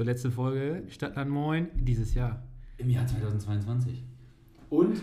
[0.00, 2.42] Zur letzten Folge Stadtland Moin dieses Jahr.
[2.78, 4.02] im Jahr 2022.
[4.70, 5.02] Und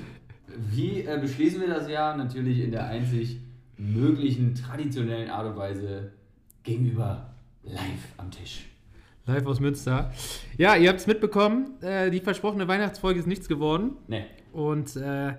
[0.71, 2.17] wie äh, beschließen wir das Jahr?
[2.17, 3.39] Natürlich in der einzig
[3.77, 6.13] möglichen traditionellen Art und Weise
[6.63, 7.29] gegenüber
[7.61, 7.77] live
[8.17, 8.65] am Tisch.
[9.27, 10.11] Live aus Münster.
[10.57, 13.91] Ja, ihr habt es mitbekommen, äh, die versprochene Weihnachtsfolge ist nichts geworden.
[14.07, 15.35] Ne, Und äh,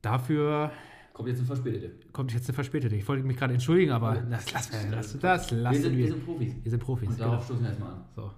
[0.00, 0.72] dafür
[1.12, 1.90] kommt jetzt ein Verspätete.
[2.14, 2.96] kommt jetzt eine verspätete.
[2.96, 4.96] Ich wollte mich gerade entschuldigen, aber das lassen wir.
[4.96, 6.54] Das, das lassen Wir sind, wir sind Profis.
[6.62, 7.08] Wir sind Profis.
[7.10, 7.28] Und Genau.
[7.32, 8.04] darauf stoßen wir erstmal an.
[8.16, 8.30] So.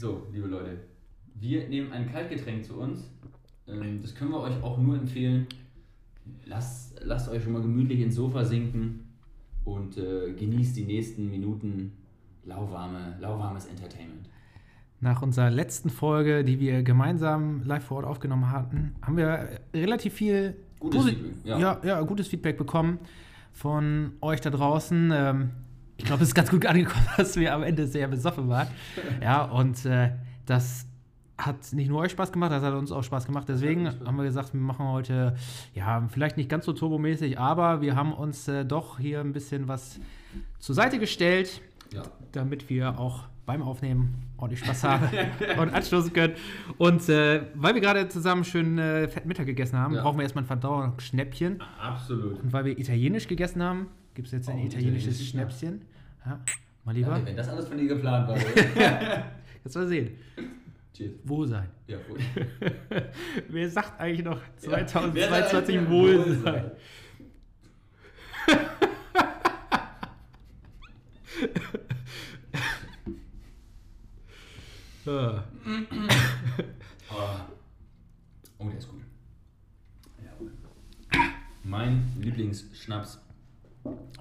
[0.00, 0.78] So, liebe Leute,
[1.34, 3.10] wir nehmen ein Kaltgetränk zu uns.
[3.66, 5.46] Ähm, Das können wir euch auch nur empfehlen.
[6.46, 9.08] Lasst, lasst euch schon mal gemütlich ins Sofa sinken
[9.64, 11.92] und äh, genießt die nächsten Minuten
[12.44, 14.28] lauwarme, lauwarmes Entertainment.
[15.00, 20.14] Nach unserer letzten Folge, die wir gemeinsam live vor Ort aufgenommen hatten, haben wir relativ
[20.14, 21.58] viel Gutes posi- Feedback, ja.
[21.58, 21.80] ja.
[21.84, 22.98] Ja, gutes Feedback bekommen
[23.52, 25.10] von euch da draußen.
[25.12, 25.50] Ähm,
[25.98, 28.68] ich glaube, es ist ganz gut angekommen, dass wir am Ende sehr besoffen waren.
[29.22, 30.12] Ja, und äh,
[30.46, 30.86] das
[31.36, 33.44] hat nicht nur euch Spaß gemacht, das hat uns auch Spaß gemacht.
[33.48, 35.36] Deswegen Ja, haben wir gesagt, wir machen heute,
[35.74, 39.68] ja, vielleicht nicht ganz so turbomäßig, aber wir haben uns äh, doch hier ein bisschen
[39.68, 40.00] was
[40.58, 41.60] zur Seite gestellt
[41.92, 42.02] Ja.
[42.32, 45.08] damit wir auch beim Aufnehmen ordentlich Spaß haben
[45.60, 46.34] und anstoßen können.
[46.76, 50.02] Und äh, weil wir gerade zusammen schön äh, fett Mittag gegessen haben, Ja.
[50.02, 51.62] brauchen wir erstmal ein Verdauungsschnäppchen.
[51.80, 52.40] Absolut.
[52.42, 53.86] Und weil wir italienisch gegessen haben,
[54.18, 55.48] gibt es jetzt ein Oh, italienisches italienisch, ja.
[55.60, 55.82] Schnäpschen.
[56.26, 56.40] Ja,
[56.82, 57.16] mal lieber.
[57.16, 58.36] Ja, wenn das alles von dir geplant war.
[59.64, 60.10] Jetzt mal sehen.
[60.92, 61.12] Cheers.
[61.22, 61.68] Wohlsein.
[61.86, 62.18] Ja, wohl.
[63.48, 66.70] Wer sagt eigentlich noch Ja, wer sagt 2022 eigentlich Wohlsein?
[75.04, 75.44] Ja.
[77.10, 77.46] Ah.
[78.58, 79.00] Oh, der ist gut.
[80.22, 80.52] Jawohl.
[81.64, 83.18] Mein Lieblingsschnaps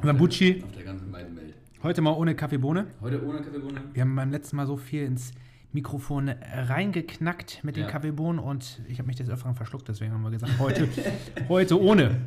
[0.04, 1.54] Sambucci, auf der ganzen weiten Welt.
[1.84, 2.88] heute mal ohne Kaffeebohne.
[3.02, 3.82] Heute ohne Kaffeebohne.
[3.94, 5.32] Wir haben beim letzten Mal so viel ins
[5.74, 7.90] Mikrofon reingeknackt mit den Ja.
[7.90, 10.88] Kaffeebohnen und ich habe mich des Öfteren verschluckt, deswegen haben wir gesagt, heute,
[11.50, 12.22] heute ohne.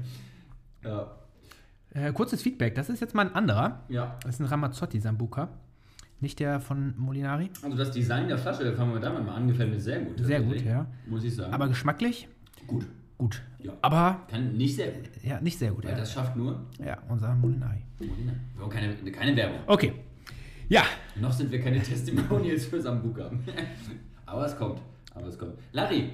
[0.84, 1.10] Ja.
[1.92, 3.84] Äh, kurzes Feedback, das ist jetzt mal ein anderer.
[3.88, 4.16] Ja.
[4.22, 5.48] Das ist ein Ramazzotti Sambuca.
[6.20, 9.70] Nicht der von Molinari, Also das Design der Flasche, fangen wir damit mal an, gefällt
[9.70, 10.18] mir sehr gut.
[10.20, 10.86] Sehr gut, ja.
[11.06, 11.52] Muss ich sagen.
[11.54, 12.28] aber geschmacklich
[12.66, 12.86] gut.
[13.20, 13.40] Gut.
[13.62, 13.72] Ja.
[13.82, 15.04] Aber Kann nicht sehr gut.
[15.22, 15.84] ja, nicht sehr gut.
[15.84, 16.60] Weil Ja, das schafft nur.
[16.84, 17.82] ja unser Molinari.
[17.98, 18.32] Molina.
[18.56, 19.58] Wir haben keine, keine Werbung.
[19.66, 19.92] Okay.
[20.68, 20.84] Ja,
[21.20, 23.30] Noch sind wir keine Testimonials für Sambuca.
[24.26, 24.80] Aber es kommt.
[25.14, 25.54] Aber es kommt.
[25.72, 26.10] Larry,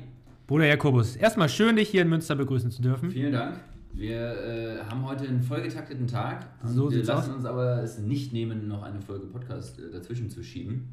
[0.47, 3.11] Bruder Jakobus, erstmal schön, dich hier in Münster begrüßen zu dürfen.
[3.11, 3.61] vielen Dank.
[3.93, 6.47] Wir äh, haben heute einen vollgetakteten Tag.
[6.65, 7.37] So wir lassen aus.
[7.37, 10.89] uns aber es nicht nehmen, noch eine Folge Podcast äh, dazwischen zu schieben.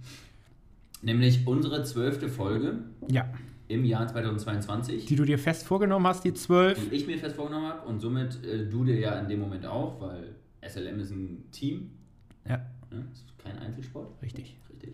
[1.02, 2.76] Nämlich unsere zwölfte Folge
[3.10, 3.26] Ja,
[3.74, 5.06] im Jahr 2022.
[5.06, 6.78] die du dir fest vorgenommen hast, die zwölf.
[6.90, 9.66] die ich mir fest vorgenommen habe und somit äh, du dir ja in dem Moment
[9.66, 10.36] auch, weil
[10.68, 11.92] SLM ist ein Team,
[12.48, 12.58] Ja,
[12.92, 13.06] ne?
[13.12, 14.10] ist kein Einzelsport.
[14.22, 14.56] richtig.
[14.72, 14.94] Richtig.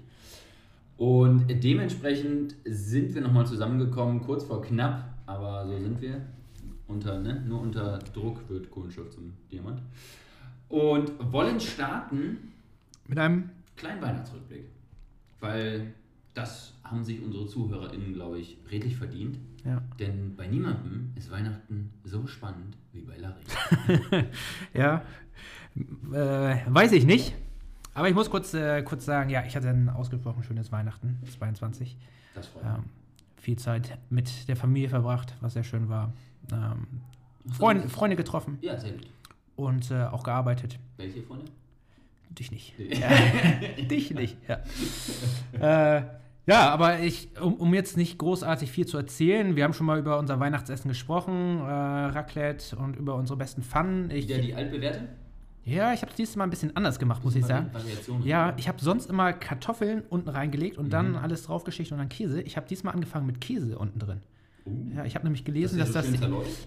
[0.98, 6.22] Und dementsprechend sind wir nochmal zusammengekommen, kurz vor knapp, aber so sind wir.
[6.88, 7.44] Unter, ne?
[7.48, 9.80] Nur unter Druck wird Kohlenstoff zum Diamant.
[10.70, 12.52] Und wollen starten
[13.08, 14.66] Mit einem kleinen Weihnachtsrückblick.
[15.40, 15.94] Weil
[16.34, 19.38] das haben sich unsere ZuhörerInnen, glaube ich, redlich verdient.
[19.66, 19.82] Ja.
[20.00, 23.44] Denn bei niemandem ist Weihnachten so spannend wie bei Larry.
[24.74, 25.04] Ja,
[26.12, 27.36] äh, weiß ich nicht.
[27.94, 31.98] Aber ich muss kurz, äh, kurz sagen, ja, ich hatte ein ausgesprochen schönes Weihnachten, 22.
[32.34, 32.74] Das freut mich.
[32.74, 32.84] Ähm,
[33.38, 36.14] viel Zeit mit der Familie verbracht, was sehr schön war.
[36.52, 36.88] Ähm,
[37.52, 37.90] Freund?
[37.92, 39.08] Freunde getroffen Ja, sehr gut.
[39.56, 40.78] und äh, auch gearbeitet.
[40.98, 41.46] Welche Freunde?
[42.30, 42.74] Dich nicht.
[42.78, 43.10] Ja,
[43.90, 45.98] dich nicht, ja.
[45.98, 46.04] äh,
[46.46, 50.00] ja, aber ich, um, um jetzt nicht großartig viel zu erzählen, wir haben schon mal
[50.00, 54.10] über unser Weihnachtsessen gesprochen, äh, Raclette und über unsere besten Pfannen.
[54.10, 55.10] Ich, Der die altbewährte?
[55.66, 57.70] ja, ich habe es dieses Mal ein bisschen anders gemacht, muss ich sagen.
[58.24, 62.42] Ja, ich habe sonst immer Kartoffeln unten reingelegt und dann alles draufgeschichtet und dann Käse.
[62.42, 64.22] Ich habe diesmal angefangen mit Käse unten drin.
[64.96, 66.20] Ja, ich habe nämlich gelesen, Dass dass das.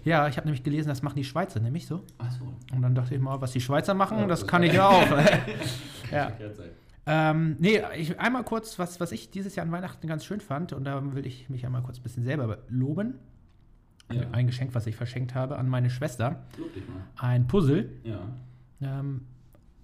[0.03, 2.03] ja, ich habe nämlich gelesen, das machen die Schweizer nämlich so.
[2.17, 2.45] Ach so.
[2.75, 4.87] Und dann dachte ich mal, was die Schweizer machen, Ja, das das- kann ich ja
[4.87, 5.05] auch.
[6.11, 6.31] ja.
[7.05, 10.71] Ähm, nee, ich, einmal kurz, was, was ich dieses Jahr an Weihnachten ganz schön fand,
[10.73, 13.15] und da will ich mich einmal kurz ein bisschen selber loben.
[14.11, 14.21] Ja.
[14.31, 16.43] Ein Geschenk, was ich verschenkt habe an meine Schwester.
[16.57, 16.97] Lob dich mal.
[17.17, 18.19] Ein Puzzle, Ja.
[18.81, 19.21] ähm,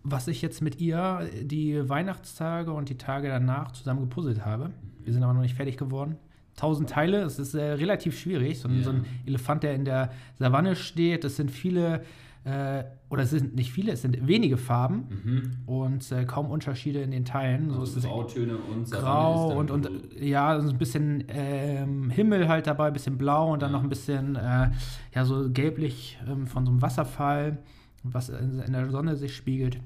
[0.03, 4.71] was ich jetzt mit ihr die Weihnachtstage und die Tage danach zusammen gepuzzelt habe.
[5.03, 6.15] Wir sind aber noch nicht fertig geworden.
[6.59, 8.59] Tausend Teile, es ist äh, relativ schwierig.
[8.59, 8.83] So ein, Ja.
[8.83, 12.01] so ein Elefant, der in der Savanne steht, es sind viele,
[12.43, 15.51] äh, oder es sind nicht viele, es sind wenige Farben Mhm.
[15.67, 17.69] und äh, kaum Unterschiede in den Teilen.
[17.71, 19.89] So Also ist Grautöne und Savanne grau und, und
[20.19, 23.77] ja, so ein bisschen ähm, Himmel halt dabei, ein bisschen blau und dann Ja.
[23.77, 24.69] noch ein bisschen äh,
[25.15, 27.57] ja, so gelblich ähm, von so einem Wasserfall,
[28.03, 29.79] was in, in der Sonne sich spiegelt.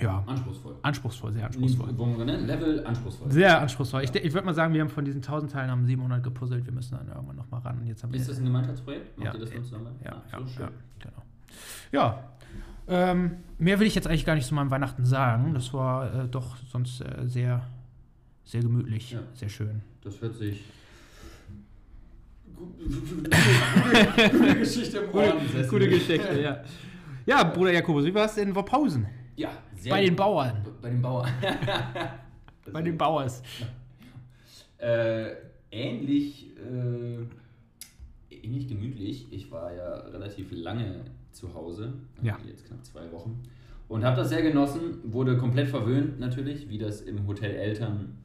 [0.00, 0.76] Ja, anspruchsvoll.
[0.82, 1.88] anspruchsvoll, sehr anspruchsvoll.
[1.96, 2.36] Wo man ne?
[2.36, 3.30] Level anspruchsvoll.
[3.32, 4.02] Sehr anspruchsvoll.
[4.04, 6.66] Ich, ich würde mal sagen, wir haben von diesen 1000 Teilen haben 700 gepuzzelt.
[6.66, 7.78] Wir müssen dann irgendwann noch mal ran.
[7.80, 9.16] Und jetzt haben wir Ist das ein Gemeinschaftsprojekt?
[9.18, 9.34] Macht Ja.
[9.34, 9.94] ihr das nur zusammen?
[10.04, 10.62] ja, Ah, ja, so schön.
[10.64, 11.22] ja, genau.
[11.92, 12.24] Ja,
[12.88, 15.54] ähm, mehr will ich jetzt eigentlich gar nicht zu meinem Weihnachten sagen.
[15.54, 17.62] Das war äh, doch sonst äh, sehr,
[18.44, 19.20] sehr gemütlich, Ja.
[19.32, 19.80] sehr schön.
[20.04, 20.62] Das hört sich.
[22.56, 25.68] Gute, Geschichte im Ohrensessel.
[25.68, 26.58] Gute Geschichte, ja.
[27.26, 29.06] Ja, Bruder Jakobus, wie war es in Worphausen?
[29.36, 30.16] Ja, sehr Bei den gut.
[30.18, 30.66] Bauern.
[30.82, 31.30] Bei den Bauern.
[32.72, 33.42] Bei den Bauers.
[34.78, 35.30] Äh,
[35.70, 39.26] ähnlich, äh, ähnlich gemütlich.
[39.32, 41.92] Ich war ja relativ lange zu Hause,
[42.22, 42.38] Ja.
[42.46, 43.42] jetzt knapp zwei Wochen,
[43.88, 44.98] und habe das sehr genossen.
[45.04, 48.18] Wurde komplett verwöhnt natürlich, wie das im Hotel Eltern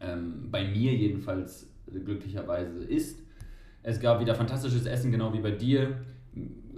[0.00, 3.18] ähm, bei mir jedenfalls glücklicherweise ist.
[3.82, 5.98] Es gab wieder fantastisches Essen, genau wie bei dir.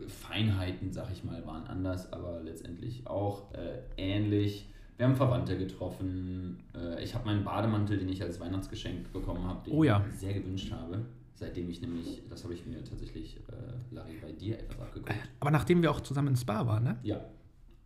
[0.09, 4.69] Feinheiten, sag ich mal, waren anders, aber letztendlich auch äh, ähnlich.
[4.97, 6.59] Wir haben Verwandte getroffen.
[6.75, 10.05] Äh, ich habe meinen Bademantel, den ich als Weihnachtsgeschenk bekommen habe, den Oh ja.
[10.09, 11.07] ich sehr gewünscht habe.
[11.35, 15.15] Seitdem ich nämlich, das habe ich mir tatsächlich, äh, Larry, bei dir etwas abgeguckt.
[15.41, 16.99] Aber nachdem wir auch zusammen ins Spa waren, ne?
[17.03, 17.21] Ja,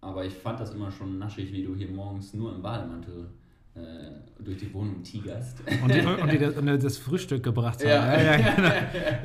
[0.00, 3.28] aber ich fand das immer schon naschig, wie du hier morgens nur im Bademantel
[3.74, 3.80] äh,
[4.42, 5.60] durch die Wohnung tigerst.
[5.82, 7.88] Und, die, und, die, und die das Frühstück gebracht haben.
[7.88, 8.20] Ja.
[8.20, 8.68] ja, ja, genau.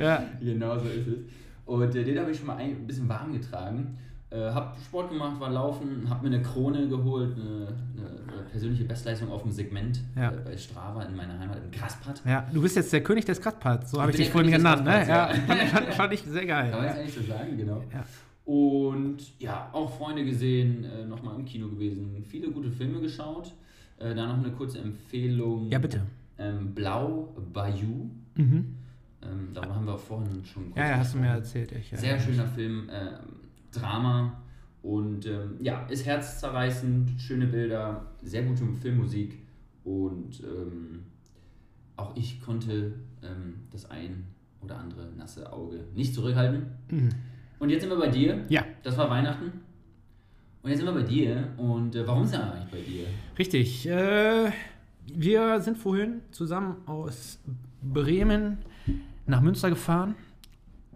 [0.00, 0.24] ja.
[0.40, 1.18] genau so ist es.
[1.70, 3.96] Und äh, den habe ich schon mal ein bisschen warm getragen.
[4.30, 8.84] Äh, hab Sport gemacht, war laufen, hab mir eine Krone geholt, eine, eine, eine persönliche
[8.84, 10.30] Bestleistung auf dem Segment Ja.
[10.30, 12.22] äh, bei Strava in meiner Heimat im Graspatt.
[12.24, 15.04] Ja, du bist jetzt der König des Kraftpads, so habe ich dich vorhin genannt, ne?
[15.08, 15.28] Ja,
[15.72, 16.70] fand, fand ich sehr geil.
[16.70, 16.90] Kann man Ja.
[16.90, 17.82] jetzt eigentlich so sagen, genau.
[17.92, 18.04] Ja.
[18.44, 23.52] Und ja, auch Freunde gesehen, äh, nochmal im Kino gewesen, viele gute Filme geschaut.
[23.98, 25.68] Äh, da noch eine kurze Empfehlung.
[25.70, 26.00] Ja, bitte.
[26.38, 28.10] Ähm, Blau Bayou.
[28.36, 28.76] Mhm.
[29.22, 31.72] Ähm, darüber haben wir vorhin schon kurz Ja, ja, hast du mir erzählt.
[31.72, 31.98] Ich, ja.
[31.98, 33.18] Sehr schöner Film, ähm,
[33.72, 34.42] Drama
[34.82, 39.38] und ähm, ja, ist herzzerreißend, schöne Bilder, sehr gute Filmmusik
[39.84, 41.04] und ähm,
[41.96, 44.24] auch ich konnte ähm, das ein
[44.62, 46.66] oder andere nasse Auge nicht zurückhalten.
[46.90, 47.10] Mhm.
[47.58, 48.44] Und jetzt sind wir bei dir.
[48.48, 49.52] Ja, Das war Weihnachten.
[50.62, 51.48] Und jetzt sind wir bei dir.
[51.58, 53.06] Und äh, warum sind wir eigentlich bei dir?
[53.38, 53.86] richtig.
[53.86, 54.50] Äh,
[55.12, 57.38] wir sind vorhin zusammen aus
[57.82, 58.58] Bremen
[59.30, 60.14] nach Münster gefahren.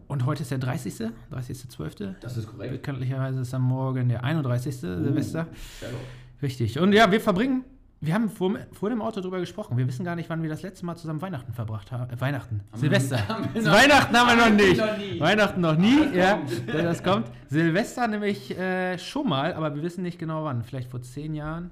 [0.07, 0.95] Und heute ist der 30.
[1.33, 2.15] 30.12.
[2.21, 2.73] Das ist korrekt.
[2.73, 4.77] Bekanntlicherweise ist am Morgen der 31.
[4.77, 5.47] Silvester.
[5.81, 5.97] Shadow.
[6.43, 6.79] Richtig.
[6.79, 7.65] Und ja, wir verbringen,
[8.03, 9.79] wir haben vor, vor dem Auto drüber gesprochen.
[9.79, 12.11] Wir wissen gar nicht, wann wir das letzte Mal zusammen Weihnachten verbracht haben.
[12.13, 12.61] Äh, Weihnachten.
[12.71, 13.27] Haben Silvester.
[13.29, 14.77] haben noch- Weihnachten haben wir noch nicht.
[14.77, 15.21] noch nie.
[15.21, 16.05] Weihnachten noch nie.
[16.07, 16.69] Das ja, kommt.
[16.75, 17.27] Das kommt.
[17.49, 20.63] Silvester nämlich äh, schon mal, aber wir wissen nicht genau wann.
[20.65, 21.71] Vielleicht vor zehn Jahren.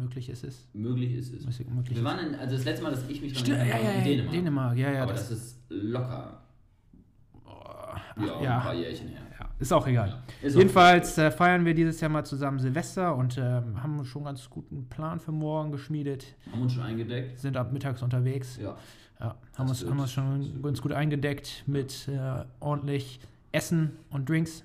[0.00, 0.66] Möglich ist es.
[0.72, 1.44] Möglich ist es.
[1.44, 3.82] Möglich- möglich Wir waren in, also das letzte Mal, dass ich mich dran ja, erinnere,
[3.84, 4.32] ja, in Dänemark.
[4.32, 5.02] Dänemark, ja, ja.
[5.02, 6.40] Aber das- das, ist locker.
[8.16, 8.56] Ja, ja.
[8.56, 9.20] ein paar Jährchen her.
[9.38, 10.22] Ja, ist auch egal.
[10.42, 14.48] Ist Jedenfalls äh, feiern wir dieses Jahr mal zusammen Silvester und ähm, haben schon ganz
[14.50, 16.26] guten Plan für morgen geschmiedet.
[16.52, 17.38] Haben uns schon eingedeckt.
[17.38, 18.58] Sind ab mittags unterwegs.
[18.60, 18.76] Ja.
[19.20, 23.20] Ja, haben uns, haben uns schon ganz gut eingedeckt mit äh, ordentlich
[23.52, 24.64] Essen und Drinks.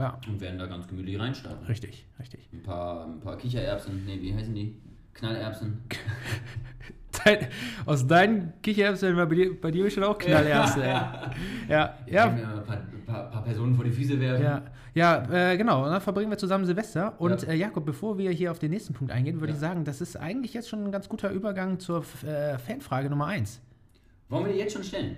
[0.00, 1.66] Ja, Und werden da ganz gemütlich reinstarten.
[1.66, 2.48] richtig, richtig.
[2.52, 4.74] Ein paar, ein paar Kichererbsen, nee, wie heißen die?
[5.14, 5.82] Knallerbsen.
[7.24, 7.48] Dein,
[7.84, 10.82] aus deinen Kichererbsen bei dir, bei dir bestimmt auch Knallerbsen.
[10.82, 11.32] Ja,
[11.68, 11.94] Ja.
[12.06, 12.76] ja, Ein paar,
[13.06, 14.42] paar, paar Personen vor die Füße werfen.
[14.44, 14.62] ja,
[14.94, 15.84] ja, äh, genau.
[15.84, 17.20] Und dann verbringen wir zusammen Silvester.
[17.20, 17.48] Und Ja.
[17.48, 19.54] äh, Jakob, bevor wir hier auf den nächsten Punkt eingehen, würde Ja.
[19.56, 23.26] ich sagen, das ist eigentlich jetzt schon ein ganz guter Übergang zur äh, Fanfrage Nummer
[23.26, 23.60] 1.
[24.30, 25.16] Wollen wir die jetzt schon stellen?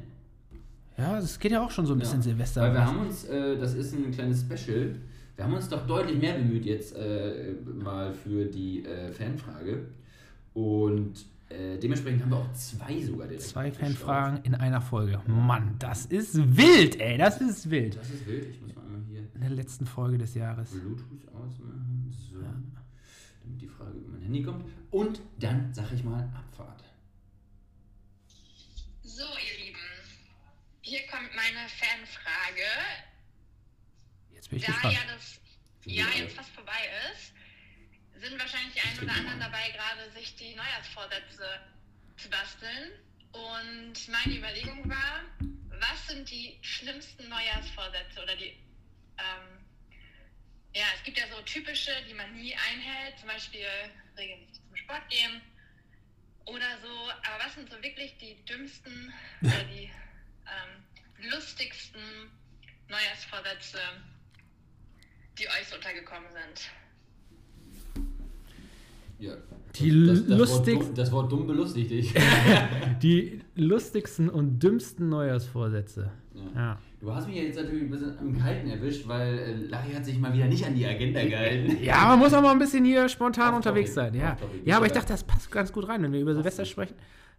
[0.99, 2.23] Ja, es geht ja auch schon so ein bisschen Ja.
[2.25, 2.61] Silvester.
[2.63, 4.95] Weil wir haben uns, äh, das ist ein kleines Special,
[5.37, 9.87] wir haben uns doch deutlich mehr bemüht jetzt äh, mal für die äh, Fanfrage.
[10.55, 11.15] Und
[11.49, 13.43] äh, dementsprechend haben wir auch zwei sogar direkt.
[13.43, 13.73] Zwei.
[13.73, 15.21] Fanfragen in einer Folge.
[15.27, 17.97] Mann, das ist wild, ey, das ist wild.
[17.97, 18.47] Das ist wild.
[18.51, 20.71] Ich muss mal einmal hier In der letzten Folge des Jahres.
[20.71, 22.13] Bluetooth ausmachen.
[22.31, 22.39] So.
[22.41, 24.65] Damit die Frage über mein Handy kommt.
[24.91, 26.85] Und dann sag ich mal Abfahrt.
[29.03, 29.79] So, ihr Lieben,
[30.93, 32.69] hier kommt meine Fanfrage.
[34.31, 34.95] Jetzt bin ich Da gespannt.
[34.95, 35.41] ja das
[35.87, 37.33] Jahr jetzt fast vorbei ist,
[38.21, 41.61] sind wahrscheinlich die einen oder anderen dabei, gerade sich die Neujahrsvorsätze
[42.19, 42.93] zu basteln.
[43.33, 45.23] Und meine Überlegung war,
[45.81, 48.51] was sind die schlimmsten Neujahrsvorsätze oder die,
[49.17, 49.65] ähm,
[50.75, 53.67] ja, es gibt ja so typische, die man nie einhält, zum Beispiel
[54.19, 55.41] regelmäßig zum Sport gehen
[56.45, 57.11] oder so.
[57.11, 59.91] Aber was sind so wirklich die dümmsten oder die
[60.47, 62.01] ähm, lustigsten
[62.89, 63.79] Neujahrsvorsätze,
[65.39, 66.71] die euch so untergekommen sind?
[69.19, 69.35] Ja.
[69.77, 72.13] Die das, das, lustig- Wort dumm, das Wort dumm belustigt dich.
[73.03, 76.11] Die lustigsten und dümmsten Neujahrsvorsätze.
[76.35, 76.43] Ja.
[76.55, 76.79] Ja.
[77.01, 80.05] Du hast mich ja jetzt natürlich ein bisschen im Kalten erwischt, weil äh, Larry hat
[80.05, 81.79] sich mal wieder nicht an die Agenda gehalten.
[81.83, 84.15] Ja, man muss auch mal ein bisschen hier spontan unterwegs sein.
[84.15, 86.95] Ja, ja aber ich dachte, das passt ganz gut rein, wenn wir über Silvester sprechen.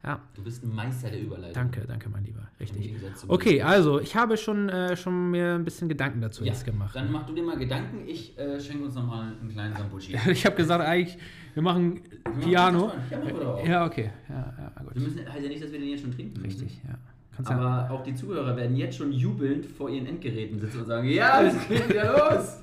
[0.06, 1.54] Ja, Du bist ein Meister der Überleitung.
[1.54, 2.42] danke, danke, mein Lieber.
[2.60, 2.94] Richtig.
[3.28, 6.94] Okay, also ich habe schon, äh, schon mir ein bisschen Gedanken dazu Ja, jetzt gemacht.
[6.96, 8.06] Dann mach du dir mal Gedanken.
[8.08, 10.18] Ich äh, schenke uns nochmal einen kleinen Sambuchi.
[10.32, 11.18] Ich habe gesagt, eigentlich,
[11.54, 12.02] wir machen
[12.42, 12.92] Piano.
[13.10, 13.66] Ja, machen wir doch auch.
[13.66, 14.10] Ja, okay.
[14.28, 14.96] Ja, ja, Wir gut.
[15.04, 16.42] müssen, heißt ja nicht, dass wir den jetzt schon trinken.
[16.42, 16.62] müssen.
[16.64, 16.96] Richtig, ja.
[17.36, 17.58] Kannst ja.
[17.58, 21.42] Aber auch die Zuhörer werden jetzt schon jubelnd vor ihren Endgeräten sitzen und sagen, ja,
[21.44, 22.63] es geht wieder los.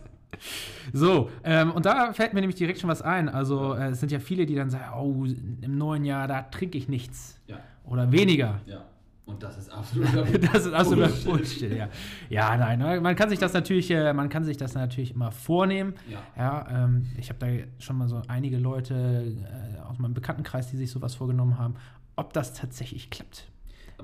[0.92, 3.28] So, ähm, und da fällt mir nämlich direkt schon was ein.
[3.28, 6.78] Also äh, es sind ja viele, die dann sagen, oh, im neuen Jahr, da trinke
[6.78, 7.40] ich nichts.
[7.46, 8.60] Ja, Oder weniger.
[8.66, 8.84] ja.
[9.26, 10.08] Und das ist absolut
[10.52, 11.24] Das ist absoluter Bullshit.
[11.24, 11.88] Bullshit, ja.
[12.28, 15.30] Ja, nein, ne, man kann sich das natürlich, äh, man kann sich das natürlich immer
[15.30, 15.94] vornehmen.
[16.08, 16.18] Ja.
[16.36, 17.46] Ja, ähm, ich habe da
[17.82, 19.36] schon mal so einige Leute
[19.76, 21.74] äh, aus meinem Bekanntenkreis, die sich sowas vorgenommen haben.
[22.16, 23.46] Ob das tatsächlich klappt,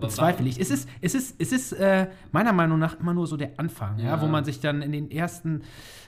[0.00, 0.60] bezweifle ich.
[0.60, 3.98] Es ist, es ist, es ist äh, meiner Meinung nach immer nur so der Anfang,
[3.98, 4.06] ja.
[4.06, 4.22] Ja.
[4.22, 5.62] wo man sich dann in den ersten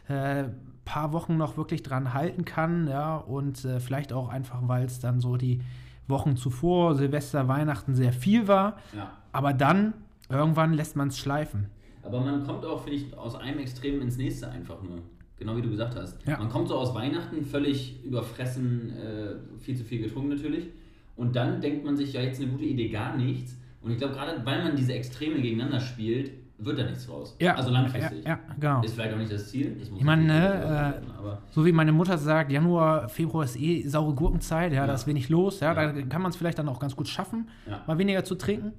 [0.09, 0.45] äh,
[0.85, 5.01] paar Wochen noch wirklich dran halten kann, ja, und äh, vielleicht auch einfach, weil es
[5.01, 5.61] dann so die
[6.07, 8.79] Wochen zuvor, Silvester, Weihnachten sehr viel war.
[8.97, 9.13] Ja.
[9.33, 9.93] Aber dann,
[10.31, 11.67] irgendwann lässt man es schleifen.
[12.03, 15.03] Aber man kommt auch, finde ich, aus einem Extrem ins nächste einfach nur.
[15.39, 16.17] Genau wie du gesagt hast.
[16.27, 16.39] Ja.
[16.39, 20.69] Man kommt so aus Weihnachten völlig überfressen, äh, viel zu viel getrunken natürlich.
[21.17, 23.58] Und dann denkt man sich, ja, jetzt eine gute Idee, gar nichts.
[23.81, 27.37] Und ich glaube, gerade weil man diese Extreme gegeneinander spielt, wird da nichts draus.
[27.41, 28.25] Ja, Also langfristig.
[28.25, 28.83] Ja, ja genau.
[28.83, 29.77] Ist vielleicht auch nicht das Ziel.
[29.79, 33.87] Das muss Ich meine, ne, aber So wie meine Mutter sagt, Januar, Februar ist eh
[33.87, 34.95] saure Gurkenzeit, ja, da Ja.
[34.95, 35.93] ist wenig los, ja, Ja.
[35.93, 37.49] da kann man es vielleicht dann auch ganz gut schaffen,
[37.87, 38.73] mal weniger zu trinken,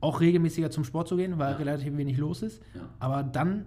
[0.00, 2.62] auch regelmäßiger zum Sport zu gehen, weil relativ wenig los ist.
[2.98, 3.66] Aber dann,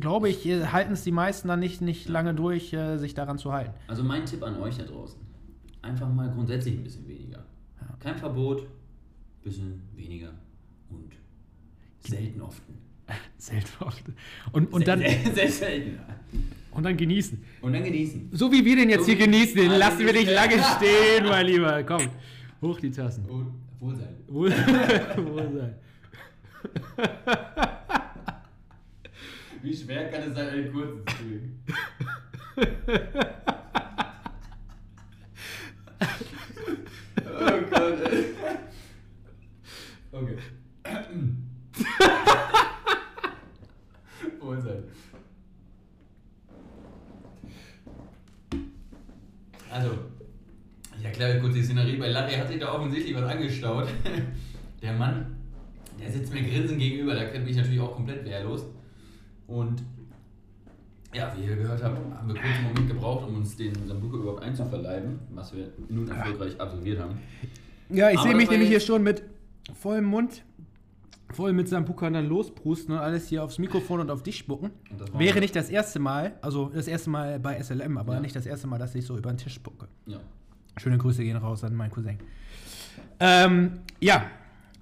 [0.00, 3.38] glaube ich, äh, halten es die meisten dann nicht, nicht lange durch, äh, sich daran
[3.38, 3.74] zu halten.
[3.86, 5.20] Also mein Tipp an euch da draußen.
[5.82, 7.44] Einfach mal grundsätzlich ein bisschen weniger.
[8.00, 8.66] Kein Verbot,
[9.48, 10.32] bisschen weniger
[10.90, 11.12] und
[12.00, 12.62] selten oft.
[13.38, 14.04] Selten oft.
[14.52, 15.98] Und, und, dann, sehr, sehr selten.
[16.72, 17.42] und dann genießen.
[17.62, 18.28] Und dann genießen.
[18.32, 21.46] So wie wir den jetzt So hier genießen, den lassen wir nicht lange stehen, mein
[21.46, 21.82] Lieber.
[21.84, 22.02] Komm,
[22.60, 23.24] hoch die Tassen.
[23.24, 24.16] Und Wohlsein.
[24.26, 25.74] Wohl, Wohlsein.
[29.62, 31.62] Wie schwer kann es sein, einen kurzen zu trinken?
[37.24, 38.37] oh Gott, ey.
[40.20, 40.36] Okay.
[44.40, 44.82] Wohlsein.
[49.70, 49.90] Also,
[50.98, 51.98] ich erkläre kurz die Szenerie.
[51.98, 53.86] Bei Larry hat sich da offensichtlich was angestaut.
[54.82, 55.36] Der Mann,
[56.00, 58.64] der sitzt mir grinsend gegenüber, da bin ich natürlich auch komplett wehrlos.
[59.46, 59.82] Und
[61.14, 64.16] ja, wie ihr gehört habt, haben wir kurz einen Moment gebraucht, um uns den Sambuca
[64.16, 67.18] überhaupt einzuverleiben, was wir nun erfolgreich absolviert haben.
[67.88, 69.22] Ja, ich sehe mich nämlich hier schon mit
[69.74, 70.44] vollem Mund,
[71.32, 74.70] voll mit Sambuka dann losprusten und alles hier aufs Mikrofon und auf dich spucken.
[75.14, 78.20] Wäre nicht das erste Mal, also das erste Mal bei SLM, aber Ja.
[78.20, 79.88] nicht das erste Mal, dass ich so über den Tisch spucke.
[80.06, 80.18] Ja.
[80.78, 82.18] Schöne Grüße gehen raus an meinen Cousin.
[83.20, 84.24] Ähm, ja,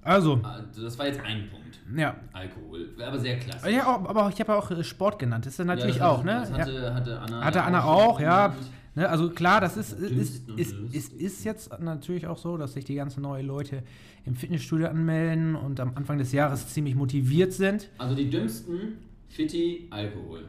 [0.03, 1.79] also, Also das war jetzt ein Punkt.
[1.97, 2.15] ja.
[2.33, 2.95] Alkohol.
[2.97, 3.69] Wäre aber sehr klasse.
[3.71, 5.45] Ja, auch- aber ich habe ja auch äh, Sport genannt.
[5.45, 6.39] Das ist natürlich ja, das auch, ne?
[6.41, 6.57] Das ja.
[6.59, 8.47] hatte, hatte Anna, Hatte Anna schon auch, ja.
[8.47, 8.65] genannt.
[8.97, 12.83] Ne, also klar, das ist, ist, ist, ist, ist jetzt natürlich auch so, dass sich
[12.83, 13.83] die ganzen neuen Leute
[14.25, 17.91] im Fitnessstudio anmelden und am Anfang des Jahres ziemlich motiviert sind.
[17.99, 18.97] Also die dümmsten,
[19.29, 20.45] Fitti, Alkohol.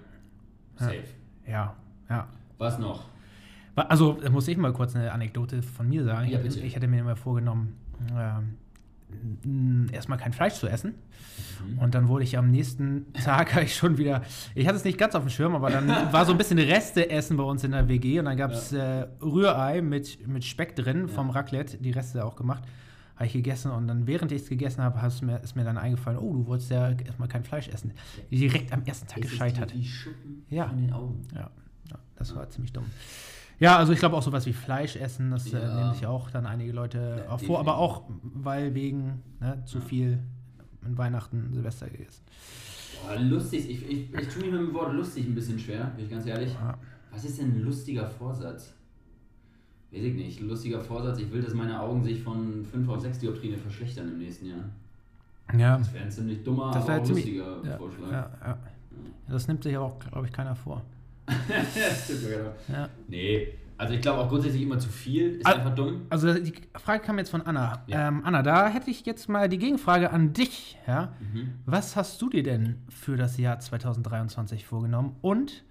[0.77, 1.05] Safe.
[1.47, 1.77] Ja,
[2.09, 2.27] ja.
[2.57, 3.05] Was noch?
[3.75, 6.29] Also da muss ich mal kurz eine Anekdote von mir sagen.
[6.29, 6.61] Ich, Ja, bitte.
[6.61, 7.77] ich hatte mir immer vorgenommen,
[8.17, 8.55] ähm,
[9.93, 10.95] erstmal kein Fleisch zu essen.
[11.67, 11.79] Mhm.
[11.79, 14.23] Und dann wurde ich am nächsten Tag ich schon wieder,
[14.55, 17.11] ich hatte es nicht ganz auf dem Schirm, aber dann war so ein bisschen Reste
[17.11, 20.77] essen bei uns in der WG und dann gab es äh, Rührei mit, mit Speck
[20.77, 22.65] drin vom Raclette, die Reste auch gemacht.
[23.17, 25.77] Habe ich gegessen und dann, während ich es gegessen habe, hast mir, ist mir dann
[25.77, 27.93] eingefallen, oh, du wolltest ja erstmal kein Fleisch essen.
[28.31, 29.75] Direkt am ersten Tag Es ist gescheitert.
[29.75, 30.69] Die Schuppen Ja.
[30.69, 31.27] von den Augen.
[31.35, 31.51] Ja,
[31.91, 32.85] ja das war ziemlich dumm.
[33.61, 35.75] Ja, also ich glaube auch sowas wie Fleisch essen, das äh, Ja.
[35.77, 39.81] nehmen sich auch dann einige Leute Ja, auch vor, aber auch weil wegen ne, zu
[39.81, 40.21] viel
[40.87, 42.23] in Weihnachten, Silvester gegessen.
[43.05, 43.69] Boah, lustig.
[43.69, 46.25] Ich, ich, ich tue mir mit dem Wort lustig ein bisschen schwer, bin ich ganz
[46.27, 46.53] ehrlich.
[46.55, 46.79] Ja.
[47.11, 48.75] Was ist denn ein lustiger Vorsatz?
[49.91, 50.41] Weiß ich nicht.
[50.41, 51.19] Lustiger Vorsatz.
[51.19, 54.65] Ich will, dass meine Augen sich von 5 auf 6 Dioptrien verschlechtern im nächsten Jahr.
[55.59, 58.13] Ja, Das wäre ein ziemlich dummer, Das aber auch ziemlich- lustiger ja, Vorschlag.
[58.13, 58.59] ja, ja.
[59.29, 60.83] Das nimmt sich aber auch, glaube ich, keiner vor.
[62.69, 62.89] Ja.
[63.09, 66.03] Nee, also ich glaube auch grundsätzlich immer zu viel ist Al- einfach dumm.
[66.11, 67.85] Also die Frage kam jetzt von Anna.
[67.87, 68.09] Ja.
[68.09, 70.79] Ähm, Anna, da hätte ich jetzt mal die Gegenfrage an dich.
[70.87, 71.13] Ja?
[71.21, 71.55] Mhm.
[71.67, 75.17] Was hast du dir denn für das Jahr 2023 vorgenommen?
[75.23, 75.65] Und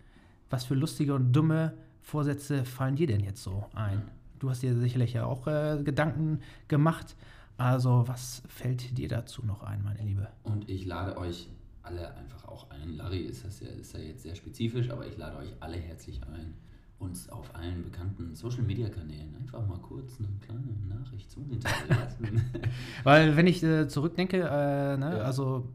[0.50, 4.02] was für lustige und dumme Vorsätze fallen dir denn jetzt so ein?
[4.40, 7.16] Du hast dir sicherlich ja auch äh, Gedanken gemacht.
[7.58, 10.28] Also was fällt dir dazu noch ein, meine Liebe?
[10.44, 11.50] Und ich lade euch
[11.88, 12.96] alle einfach auch ein.
[12.98, 16.22] Larry ist das ja, ist ja jetzt sehr spezifisch, aber ich lade euch alle herzlich
[16.24, 16.53] ein,
[17.00, 22.41] uns auf allen bekannten Social Media Kanälen einfach mal kurz eine kleine Nachricht zu hinterlassen.
[23.03, 25.24] Weil wenn ich äh, zurückdenke, äh, ne, Ja.
[25.24, 25.74] also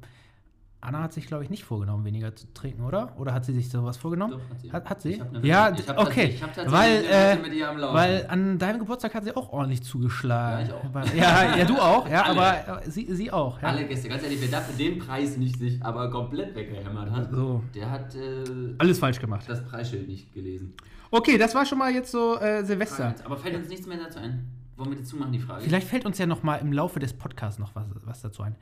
[0.84, 3.14] Anna hat sich, glaube ich, nicht vorgenommen, weniger zu trinken, oder?
[3.16, 4.32] Oder hat sie sich sowas vorgenommen?
[4.32, 4.72] Doch, hat sie.
[4.72, 5.22] Hat, hat sie?
[5.42, 6.34] Ja, ich hab okay.
[6.34, 7.94] ich weil, äh, Wette mit ihr am Laufen.
[7.94, 10.68] weil an deinem Geburtstag hat sie auch ordentlich zugeschlagen.
[10.68, 10.74] Ja,
[11.04, 11.14] ich auch.
[11.14, 12.66] Ja, ja, du auch, ja, Alle.
[12.66, 13.62] aber äh, sie, sie auch.
[13.62, 13.68] Ja.
[13.68, 17.62] Alle Gäste, ganz ehrlich, wer dafür den Preis nicht sich aber komplett weggehämmert hat, So.
[17.76, 18.42] der hat äh,
[18.78, 19.44] Alles falsch gemacht.
[19.48, 20.74] das Preisschild nicht gelesen.
[21.12, 23.14] Okay, das war schon mal jetzt so äh, Silvester.
[23.24, 24.48] Aber fällt uns nichts mehr dazu ein?
[24.76, 25.62] Wollen wir dazu machen, die Frage?
[25.62, 28.56] Vielleicht fällt uns ja noch mal im Laufe des Podcasts noch was, was dazu ein.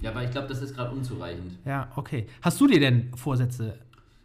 [0.00, 1.58] Ja, aber ich glaube, das ist gerade unzureichend.
[1.64, 2.26] Ja, okay.
[2.42, 3.78] Hast du dir denn Vorsätze?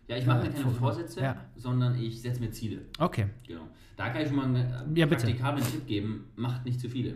[0.07, 0.79] Ja, ich mache Äh, mir keine Vorgenommen.
[0.79, 1.35] Vorsätze, Ja.
[1.55, 2.81] sondern ich setze mir Ziele.
[2.97, 3.27] Okay.
[3.47, 3.61] Genau.
[3.95, 4.55] Da kann ich schon mal einen
[4.95, 6.25] äh, Ja, praktikablen Tipp geben.
[6.35, 7.15] Macht nicht zu viele.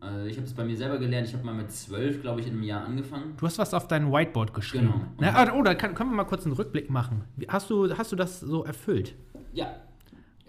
[0.00, 1.26] Also ich habe es bei mir selber gelernt.
[1.28, 3.34] Ich habe mal mit zwölf, glaube ich, in einem Jahr angefangen.
[3.38, 4.86] Du hast was auf dein Whiteboard geschrieben.
[4.92, 5.04] Genau.
[5.18, 7.24] Na, ah, oh, da kann, können wir mal kurz einen Rückblick machen.
[7.48, 9.14] Hast du, hast du das so erfüllt?
[9.52, 9.74] Ja.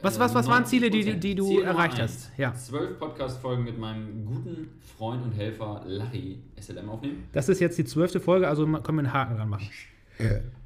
[0.02, 1.24] Was- was- was waren Ziele, die- 90%.
[1.24, 2.30] die du Ziel erreicht eins.
[2.30, 2.38] hast?
[2.38, 2.54] Ja.
[2.54, 7.24] Zwölf Podcast-Folgen mit meinem guten Freund und Helfer Larry SLM aufnehmen.
[7.34, 9.68] Das ist jetzt die zwölfte Folge, also können wir einen Haken dran machen.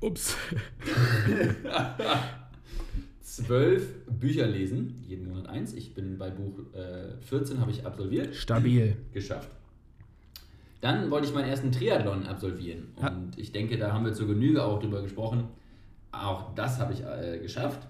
[0.01, 0.35] Ups.
[3.21, 5.73] Zwölf Bücher lesen, jeden Monat eins.
[5.73, 8.35] Ich bin bei Buch äh, 14, habe ich absolviert.
[8.35, 8.98] Stabil.
[9.13, 9.50] geschafft.
[10.81, 12.89] Dann wollte ich meinen ersten Triathlon absolvieren.
[13.01, 13.09] Ja.
[13.09, 15.46] Und ich denke, da haben wir zur Genüge auch drüber gesprochen.
[16.11, 17.87] Auch das habe ich äh, geschafft.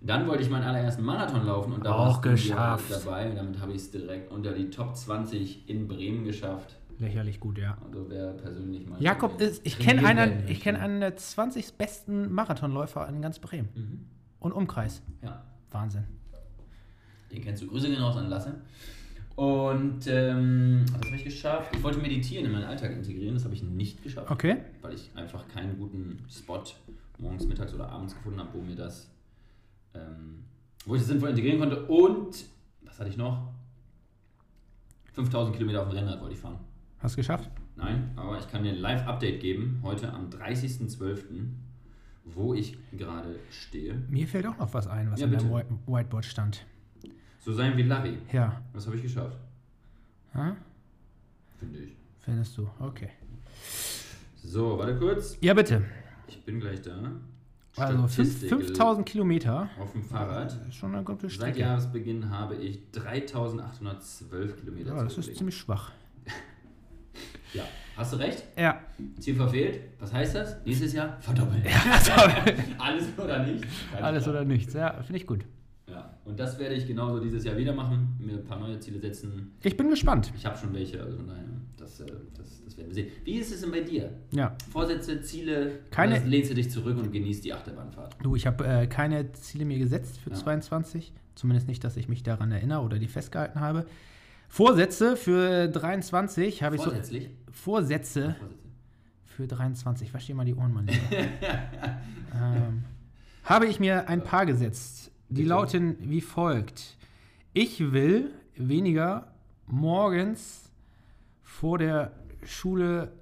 [0.00, 2.90] Dann wollte ich meinen allerersten Marathon laufen und da Auch du hier geschafft.
[2.90, 3.30] dabei.
[3.30, 6.76] Und damit habe ich es direkt unter die Top 20 in Bremen geschafft.
[6.98, 7.76] Lächerlich gut, ja.
[7.84, 9.00] Also wer persönlich mal.
[9.02, 13.68] Jakob ist, ich kenne einen, ich kenne einen der 20 besten Marathonläufer in ganz Bremen.
[13.74, 14.04] Mhm.
[14.40, 15.02] Und Umkreis.
[15.22, 16.04] Ja, Wahnsinn.
[17.32, 17.66] den kennst du.
[17.66, 18.54] Grüße gehen raus an Lasse.
[19.34, 21.74] Und ähm, das habe ich geschafft.
[21.76, 24.30] Ich wollte meditieren in meinen Alltag integrieren, das habe ich nicht geschafft.
[24.30, 24.58] Okay.
[24.82, 26.62] weil ich einfach keinen guten Spot
[27.18, 29.08] morgens, mittags oder abends gefunden habe, wo mir das,
[29.98, 30.44] ähm,
[30.86, 31.84] wo ich das sinnvoll integrieren konnte.
[31.86, 32.44] Und,
[32.82, 33.52] was hatte ich noch?
[35.12, 36.58] 5000 Kilometer auf dem Rennrad wollte ich fahren.
[37.00, 37.50] Hast du geschafft?
[37.76, 41.46] Nein, aber ich kann dir ein Live-Update geben, heute am 30.12.,
[42.24, 43.94] wo ich gerade stehe.
[44.08, 45.50] Mir fällt auch noch was ein, was Ja, bitte.
[45.50, 46.66] White- Whiteboard stand.
[47.38, 48.18] So sein wie Larry.
[48.32, 48.60] Ja.
[48.74, 49.38] Das habe ich geschafft,
[50.34, 50.56] Ha?
[51.58, 51.92] finde ich.
[52.20, 52.68] Findest du?
[52.80, 53.10] Okay.
[54.42, 55.38] So, warte kurz.
[55.40, 55.84] Ja, bitte.
[56.26, 57.12] Ich bin gleich da.
[57.80, 59.68] Also fünf- Statistik 5000 Kilometer.
[59.80, 60.50] auf dem Fahrrad.
[60.60, 61.56] Das ist schon eine gute Seit.
[61.56, 65.92] Jahresbeginn habe ich 3812 Kilometer Ja, das ist ziemlich schwach.
[67.54, 67.62] Ja,
[67.96, 68.44] hast du recht?
[68.58, 68.78] Ja.
[69.18, 69.80] Ziel verfehlt.
[69.98, 70.56] Was heißt das?
[70.66, 71.62] Nächstes Jahr verdoppeln.
[72.78, 73.62] Alles oder nicht?
[73.90, 74.74] Ganz Alles oder nichts.
[74.74, 75.44] Ja, finde ich gut.
[75.90, 78.16] Ja, und das werde ich genauso dieses Jahr wieder machen.
[78.18, 79.52] Mir ein paar neue Ziele setzen.
[79.62, 80.32] Ich bin gespannt.
[80.36, 81.44] Ich habe schon welche, also daher,
[81.76, 83.08] das, äh, das, das werden wir sehen.
[83.24, 84.12] Wie ist es denn bei dir?
[84.30, 84.54] Ja.
[84.70, 85.78] Vorsätze, Ziele?
[85.90, 88.16] Keine- lehnst du dich zurück und genießt die Achterbahnfahrt?
[88.22, 90.36] Du, ich habe äh, keine Ziele mir gesetzt für Ja.
[90.36, 91.12] 22.
[91.34, 93.86] Zumindest nicht, dass ich mich daran erinnere oder die festgehalten habe.
[94.48, 96.88] Vorsätze für 23 habe ich so.
[96.90, 97.30] Vorsätzlich?
[97.50, 98.58] Vorsätze Vorsätze.
[99.24, 100.12] für 23.
[100.14, 100.98] Wasch dir mal die Ohren, mein Lieber.
[102.34, 102.84] ähm,
[103.44, 105.07] habe ich mir ein paar gesetzt.
[105.28, 105.48] Die Bitte.
[105.48, 106.96] lauten wie folgt.
[107.52, 109.32] Ich will weniger
[109.66, 110.70] morgens
[111.42, 112.12] vor der
[112.44, 113.12] Schule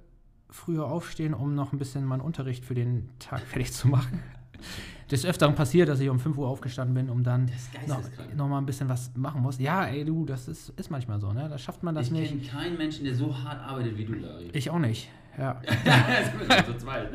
[0.49, 4.21] früher aufstehen, um noch ein bisschen meinen Unterricht für den Tag fertig zu machen.
[5.11, 7.49] Des Öfteren passiert, dass ich um 5 Uhr aufgestanden bin, um dann
[7.87, 8.01] noch,
[8.35, 9.57] noch mal ein bisschen was machen muss.
[9.59, 11.47] Ja, ey, du, das ist, ist manchmal so, ne?
[11.47, 12.29] Da schafft man das Ich nicht.
[12.29, 14.49] kenne keinen Menschen, der so hart arbeitet wie du, Larry.
[14.53, 15.09] Ich auch nicht.
[15.37, 15.61] Ja.
[16.65, 17.09] Zu zweit.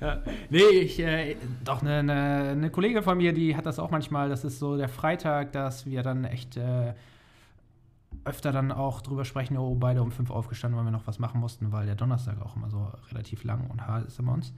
[0.00, 0.22] Ja.
[0.50, 4.28] Nee, ich, äh, doch, eine ne, eine Kollegin von mir, die hat das auch manchmal.
[4.28, 6.94] Das ist so der Freitag, dass wir dann echt äh,
[8.24, 11.40] öfter dann auch drüber sprechen, oh, beide um fünf aufgestanden, weil wir noch was machen
[11.40, 14.52] mussten, weil der Donnerstag auch immer so relativ lang und hart ist bei uns.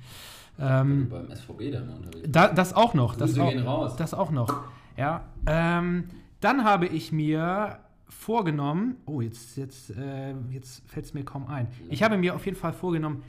[0.59, 2.29] Ähm, beim SVB da immer unterwegs.
[2.31, 3.17] da, das auch noch.
[3.17, 3.97] Das Grüße auch, gehen raus.
[3.97, 4.65] Das auch noch.
[4.97, 5.23] Ja.
[5.47, 6.09] Ähm,
[6.41, 11.69] dann habe ich mir vorgenommen, oh, jetzt, jetzt, äh, jetzt fällt es mir kaum ein.
[11.89, 13.23] Ich habe mir auf jeden Fall vorgenommen,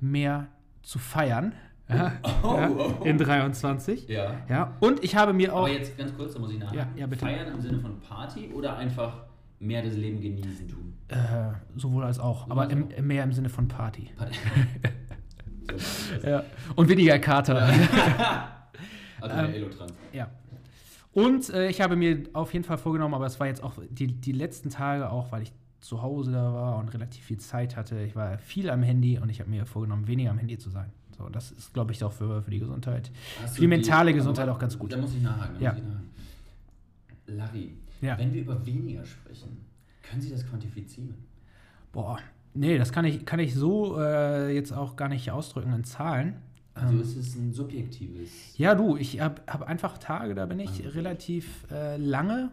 [0.00, 0.48] mehr
[0.82, 1.52] zu feiern.
[1.88, 2.12] Ja,
[2.44, 3.04] Oh, ja, oh, oh.
[3.04, 4.08] in 23.
[4.08, 4.34] Ja.
[4.48, 5.60] Ja, und ich habe mir auch.
[5.66, 6.78] Aber jetzt ganz kurz, da muss ich nachhaken.
[6.78, 7.26] Ja, ja, bitte.
[7.26, 9.24] Feiern im Sinne von Party oder einfach
[9.58, 10.94] mehr das Leben genießen tun?
[11.08, 11.16] Äh,
[11.76, 13.00] sowohl als auch, Sowohl aber im, auch.
[13.02, 14.08] mehr im Sinne von Party.
[14.16, 14.38] Party.
[16.22, 16.26] so.
[16.28, 16.44] Ja.
[16.76, 17.68] Und weniger Kater.
[19.22, 19.92] Also Ähm, der Elotrans.
[20.14, 20.30] Ja.
[21.12, 24.06] Und äh, ich habe mir auf jeden Fall vorgenommen, aber es war jetzt auch die,
[24.08, 28.00] die letzten Tage auch, weil ich zu Hause da war und relativ viel Zeit hatte.
[28.02, 30.90] Ich war viel am Handy und ich habe mir vorgenommen, weniger am Handy zu sein.
[31.16, 33.10] So, das ist, glaube ich, auch für, für die Gesundheit.
[33.42, 34.92] Hast Für du die mentale Gesundheit auch ganz gut.
[34.92, 35.60] Da muss ich nachhaken.
[35.60, 35.72] Ja.
[35.72, 36.10] muss ich nachhaken.
[37.26, 38.18] Larry, Ja.
[38.18, 39.58] wenn wir über weniger sprechen,
[40.02, 41.14] können Sie das quantifizieren?
[41.92, 42.18] Boah,
[42.54, 46.36] nee, das kann ich, kann ich so äh, jetzt auch gar nicht ausdrücken in Zahlen.
[46.74, 48.30] Also Ähm, ist es ein subjektives.
[48.56, 50.90] Ja, du, ich habe hab einfach Tage, da bin ich Ah.
[50.90, 52.50] relativ äh, lange,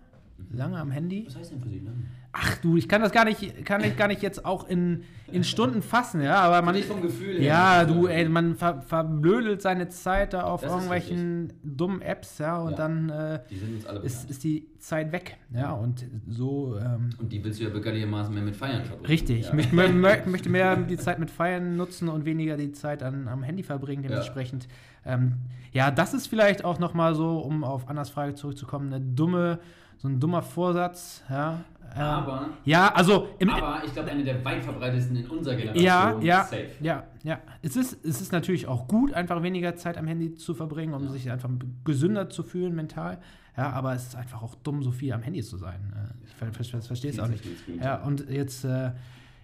[0.52, 1.26] lange am Handy.
[1.28, 2.06] Was heißt denn für Sie lang?
[2.40, 5.44] Ach du, ich kann das gar nicht, kann ich gar nicht jetzt auch in, in
[5.44, 6.76] Stunden fassen, ja, aber man.
[6.76, 7.42] Nicht vom Gefühl her.
[7.42, 12.38] Ja, du, ey, man ver, verblödelt seine Zeit da auf Das ist irgendwelchen dummen Apps,
[12.38, 12.78] ja, und Ja.
[12.78, 14.30] dann äh, Die sind uns alle ist, bekannt.
[14.32, 18.44] ist die Zeit weg, ja, und so, ähm, Und die willst du ja bürgerlichermaßen mehr
[18.44, 19.08] mit Feiern verbringen.
[19.08, 19.40] richtig.
[19.40, 19.56] Ich Ja.
[19.56, 23.28] möchte, mehr- mehr, möchte mehr die Zeit mit Feiern nutzen und weniger die Zeit an,
[23.28, 24.68] am Handy verbringen, dementsprechend.
[25.06, 25.34] Ähm,
[25.72, 29.58] ja, das ist vielleicht auch nochmal so, um auf Annas Frage zurückzukommen, eine dumme,
[29.98, 31.62] so ein dummer Vorsatz, ja.
[31.96, 35.86] Ähm, Aber, ja, also im, aber ich glaube, eine der weit verbreitetsten in unserer Generation.
[35.86, 36.68] Ja, ja, Safe.
[36.82, 37.40] ja, ja.
[37.62, 41.06] Es ist, es ist natürlich auch gut, einfach weniger Zeit am Handy zu verbringen, um
[41.06, 41.12] Ja.
[41.12, 41.50] sich einfach
[41.86, 43.20] gesünder zu fühlen mental.
[43.56, 45.94] Ja, aber es ist einfach auch dumm, so viel am Handy zu sein.
[45.96, 47.44] Äh, Ich ver ver ver verstehe es auch nicht.
[47.82, 48.92] Ja, und jetzt, äh,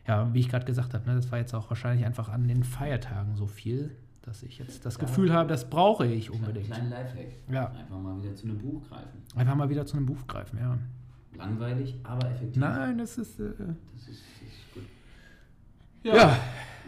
[0.05, 2.63] ja, wie ich gerade gesagt habe, ne, das war jetzt auch wahrscheinlich einfach an den
[2.65, 5.01] Feiertagen so viel, dass ich jetzt das Ja.
[5.01, 6.67] Gefühl habe, das brauche ich unbedingt.
[6.67, 7.27] Kleinen Lifehack.
[7.51, 7.67] Ja.
[7.71, 9.21] Einfach mal wieder zu einem Buch greifen.
[9.35, 10.77] Einfach mal wieder zu einem Buch greifen, ja.
[11.37, 12.57] Langweilig, aber effektiv.
[12.61, 13.39] Nein, das ist.
[13.39, 14.83] Äh, Das ist, das ist gut.
[16.03, 16.37] ja.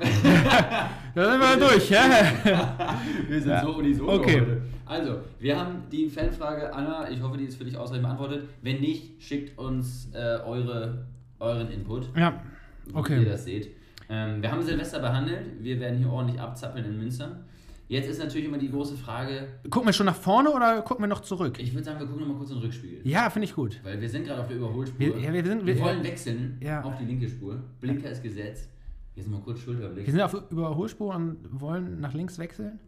[1.15, 2.04] da sind wir durch, ja.
[3.30, 3.62] Wir sind Ja.
[3.63, 4.41] so unisono Okay.
[4.41, 4.62] heute.
[4.86, 8.50] Also, wir haben die Fanfrage, Anna, ich hoffe, die ist für dich ausreichend beantwortet.
[8.62, 11.06] Wenn nicht, schickt uns äh, eure,
[11.39, 12.41] euren Input, Ja,
[12.86, 13.24] wie okay.
[13.24, 13.76] ihr das seht.
[14.10, 17.44] Ähm, wir haben Silvester behandelt, wir werden hier ordentlich abzappeln in Münster.
[17.88, 21.08] Jetzt ist natürlich immer die große Frage, Gucken wir schon nach vorne oder gucken wir
[21.08, 21.60] noch zurück?
[21.60, 23.02] ich würde sagen, wir gucken nochmal kurz in den Rückspiegel.
[23.04, 23.80] Ja, finde ich gut.
[23.84, 25.00] Weil wir sind gerade auf der Überholspur.
[25.00, 26.82] Wir- ja, wir sind- wir wir- wollen wechseln Ja.
[26.84, 27.60] auf die linke Spur.
[27.82, 28.70] Blinker ist gesetzt.
[29.15, 30.06] Jetzt mal kurz Schulterblick.
[30.06, 32.80] Wir sind auf Überholspur und wollen nach links wechseln.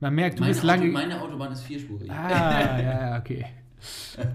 [0.00, 0.82] Man merkt, du meine, bist lange.
[0.84, 2.10] Auto, meine Autobahn ist vierspurig.
[2.10, 3.44] ah, ja, ja, okay.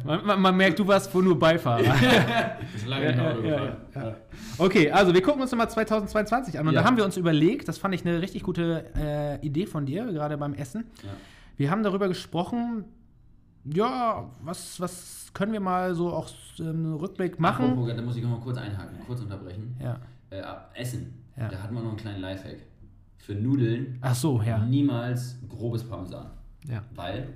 [0.04, 1.82] Man, man, man merkt, du warst wohl nur Beifahrer.
[1.84, 1.92] Bin
[2.90, 3.78] lange Ja, ja, gefahren.
[3.96, 4.16] ja.
[4.58, 6.68] Okay, also wir gucken uns nochmal 2022 an.
[6.68, 9.86] Und da haben wir uns überlegt, das fand ich eine richtig gute äh, Idee von
[9.86, 10.86] dir, gerade beim Essen.
[11.58, 12.86] Wir haben darüber gesprochen,
[13.66, 17.66] ja, was, was können wir mal so auch einen Rückblick machen?
[17.72, 19.76] Apropos, da muss ich noch mal kurz einhaken, kurz unterbrechen.
[19.82, 20.00] Ja.
[20.30, 20.42] Äh,
[20.82, 21.14] Essen.
[21.36, 22.58] Da hat man noch einen kleinen Lifehack.
[23.18, 24.58] Für Nudeln Ach so, ja.
[24.60, 26.28] niemals grobes Parmesan.
[26.68, 26.82] Ja.
[26.96, 27.28] Weil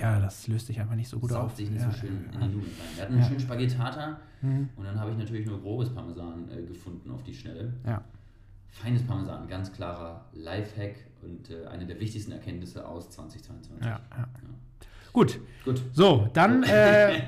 [0.00, 1.56] Ja, das löst sich einfach nicht so gut saugt auf.
[1.56, 1.90] sich nicht ja.
[1.90, 2.88] so schön in die Nudeln rein.
[2.96, 3.28] Wir hatten einen Ja.
[3.28, 4.68] schönen Spaghettata Mhm.
[4.76, 7.72] und dann habe ich natürlich nur grobes Parmesan äh, gefunden auf die Schnelle.
[7.86, 8.02] Ja.
[8.70, 13.84] Feines Parmesan, ganz klarer Lifehack und äh, eine der wichtigsten Erkenntnisse aus 2022.
[13.86, 14.28] Ja, ja.
[15.12, 15.82] Gut, Gut.
[15.92, 17.20] so, dann, äh,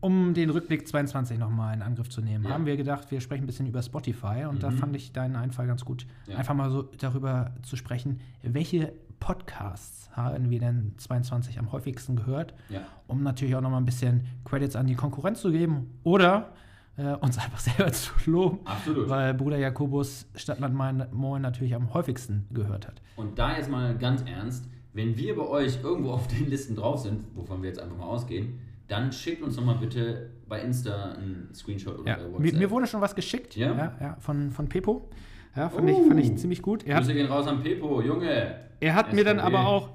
[0.00, 3.46] um den Rückblick 22 nochmal in Angriff zu nehmen, haben wir gedacht, wir sprechen ein
[3.46, 4.76] bisschen über Spotify und da Mhm.
[4.78, 8.92] fand ich deinen Einfall ganz gut, einfach mal so darüber zu sprechen, welche
[9.24, 12.82] Podcasts haben wir denn 22 am häufigsten gehört, Ja.
[13.06, 16.52] um natürlich auch nochmal ein bisschen Credits an die Konkurrenz zu geben oder
[16.98, 19.08] äh, uns einfach selber zu loben, Absolut.
[19.08, 23.00] weil Bruder Jakobus Stadtland Moin- Moin natürlich am häufigsten gehört hat.
[23.16, 27.00] Und da jetzt mal ganz ernst, wenn wir bei euch irgendwo auf den Listen drauf
[27.00, 31.12] sind, wovon wir jetzt einfach mal ausgehen, dann schickt uns doch mal bitte bei Insta
[31.12, 32.58] einen Screenshot oder Ja, bei mir, WhatsApp.
[32.60, 33.74] mir wurde schon was geschickt Ja?
[33.74, 35.08] Ja, ja, von, von Pepo.
[35.56, 36.08] Ja, fand, ich, Oh.
[36.08, 36.84] fand ich ziemlich gut.
[36.84, 38.56] Er hat, Grüße gehen raus an Pepo, Junge.
[38.80, 39.90] er hat mir dann aber auch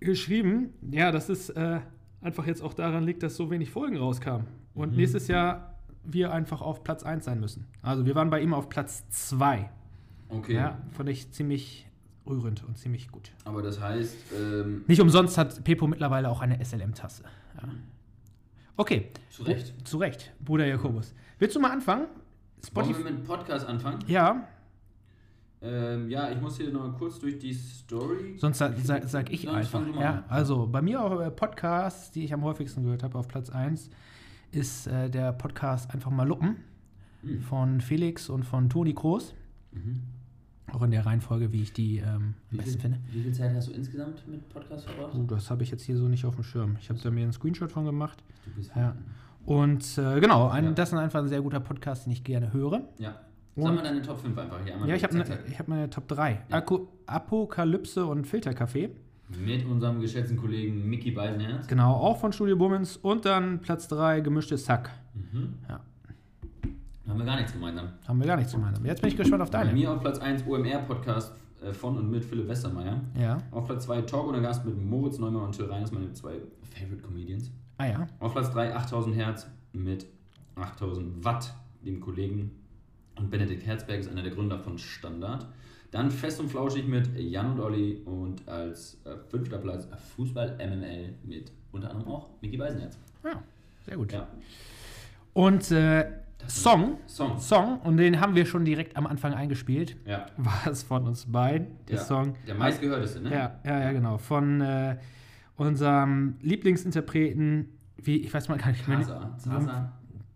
[0.00, 1.80] geschrieben, ja, dass es äh,
[2.20, 4.46] einfach jetzt auch daran liegt, dass so wenig Folgen rauskamen.
[4.74, 4.96] Und Mhm.
[4.96, 5.74] nächstes Jahr
[6.04, 7.66] wir einfach auf Platz 1 sein müssen.
[7.82, 9.70] Also wir waren bei ihm auf Platz 2.
[10.28, 10.54] Okay.
[10.54, 11.86] Ja, fand ich ziemlich
[12.26, 13.32] rührend und ziemlich gut.
[13.44, 17.24] Aber das heißt, ähm, Nicht umsonst hat Pepo mittlerweile auch eine SLM-Tasse.
[17.56, 17.68] Ja.
[18.76, 19.08] Okay.
[19.30, 19.86] zu Recht.
[19.86, 21.14] Zu Recht, Bruder Jakobus.
[21.38, 22.06] Willst du mal anfangen?
[22.06, 22.98] Wollen Spotify.
[23.04, 23.98] wir mit dem Podcast anfangen?
[24.06, 24.46] Ja,
[25.62, 28.34] Ähm, ja, ich muss hier noch kurz durch die Story.
[28.38, 29.82] Sonst sag, sag, sag ich Sonst einfach.
[30.00, 33.48] Ja, also bei mir auch äh, Podcasts, die ich am häufigsten gehört habe, auf Platz
[33.50, 33.90] 1
[34.50, 36.56] ist äh, der Podcast Einfach mal Luppen
[37.22, 37.40] Hm.
[37.42, 39.32] von Felix und von Toni Kroos.
[39.70, 40.00] Mhm.
[40.72, 42.98] Auch in der Reihenfolge, wie ich die ähm, am besten viel, finde.
[43.12, 45.14] wie viel Zeit hast du insgesamt mit Podcast verbracht?
[45.16, 46.76] Oh, das habe ich jetzt hier so nicht auf dem Schirm.
[46.80, 48.22] Ich habe da mir einen Screenshot von gemacht.
[48.44, 48.96] Du bist Ja.
[49.44, 50.70] Und äh, genau, ein, Ja.
[50.72, 52.82] das ist einfach ein sehr guter Podcast, den ich gerne höre.
[52.98, 53.14] ja.
[53.54, 54.88] Sag Und- mal deine Top 5 einfach hier einmal.
[54.88, 56.42] Ja, ich habe ne, ich hab meine Top 3.
[56.50, 56.62] Ja.
[57.06, 58.90] Apokalypse und Filterkaffee.
[59.44, 61.66] Mit unserem geschätzten Kollegen Mickey Beisenherz.
[61.66, 62.96] Genau, auch von Studio Bummens.
[62.98, 64.90] Und dann Platz 3, gemischtes Sack.
[65.14, 65.54] Mhm.
[65.68, 65.80] Ja.
[67.08, 67.88] Haben wir gar nichts gemeinsam.
[68.06, 68.84] Haben wir gar nichts gemeinsam.
[68.86, 69.72] Jetzt bin ich gespannt auf Bei deine.
[69.72, 73.00] mir auf Platz 1 OMR-Podcast äh, von und mit Philipp Westermeier.
[73.18, 73.38] Ja.
[73.50, 76.34] Auf Platz 2 Talk ohne Gast mit Moritz Neumann und Till Reiners, meine zwei
[76.74, 77.50] Favorite Comedians.
[77.78, 78.06] Ah ja.
[78.20, 80.06] Auf Platz 3 8000 Hertz mit
[80.56, 82.50] 8000 Watt, dem Kollegen.
[83.16, 85.46] Und Benedikt Herzberg ist einer der Gründer von Standard.
[85.90, 91.14] Dann Fest und Flauschig mit Jan und Olli und als äh, fünfter Platz Fußball MML
[91.22, 92.98] mit unter anderem auch Micky Beisenherz.
[93.22, 93.42] Ja,
[93.84, 94.12] sehr gut.
[94.12, 94.26] Ja.
[95.34, 96.06] Und äh,
[96.48, 96.98] Song.
[97.06, 97.38] Song.
[97.38, 99.96] Song, und den haben wir schon direkt am Anfang eingespielt.
[100.06, 100.26] Ja.
[100.36, 102.02] War es von uns beiden, der ja.
[102.02, 102.34] Song.
[102.46, 103.30] Der meistgehörteste, ne?
[103.30, 104.18] Ja, ja, ja, genau.
[104.18, 104.96] Von äh,
[105.56, 109.36] unserem Lieblingsinterpreten, wie, ich weiß mal gar nicht, ihn- Kasa.
[109.44, 109.92] Kasa,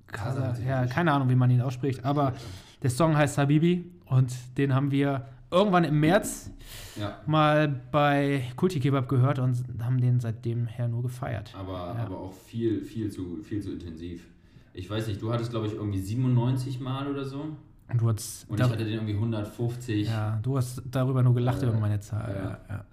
[0.07, 2.35] Kasa, ja, keine Ahnung, wie man ihn ausspricht, aber
[2.83, 6.51] der Song heißt Habibi und den haben wir irgendwann im März
[6.97, 7.21] Ja.
[7.27, 11.55] mal bei Kulti Kebab gehört und haben den seitdem her nur gefeiert.
[11.57, 12.05] Aber, Ja.
[12.05, 14.27] aber auch viel, viel zu, viel zu intensiv.
[14.75, 17.47] Ich weiß nicht, du hattest, glaube ich, irgendwie 97 Mal oder so.
[17.89, 20.09] Und du hast, Und ich hatte den irgendwie 150.
[20.09, 22.35] ja, du hast darüber nur gelacht Äh, über meine Zahl.
[22.69, 22.75] ja.
[22.77, 22.85] Ja,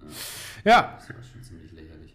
[0.64, 0.94] ja.
[0.96, 2.14] Das war schon ziemlich lächerlich.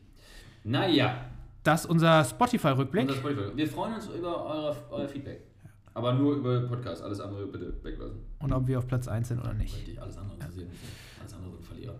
[0.63, 1.17] Naja,
[1.63, 3.11] das ist unser Spotify-Rückblick.
[3.11, 3.57] Spotify.
[3.57, 5.41] Wir freuen uns über eure, euer Feedback.
[5.93, 7.03] Aber nur über Podcast.
[7.03, 8.19] Alles andere bitte weglassen.
[8.39, 9.75] Und ob wir auf Platz 1 sind oder nicht.
[9.75, 10.79] Richtig, alles andere interessiert mich.
[11.19, 11.95] Alles andere sind Verlierer.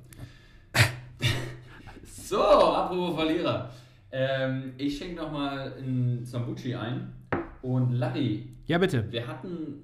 [2.05, 3.69] so, apropos Verlierer.
[4.11, 7.13] Ähm, ich schenke nochmal ein Sambuchi ein.
[7.61, 9.11] Und Larry, Ja, bitte.
[9.11, 9.83] wir hatten,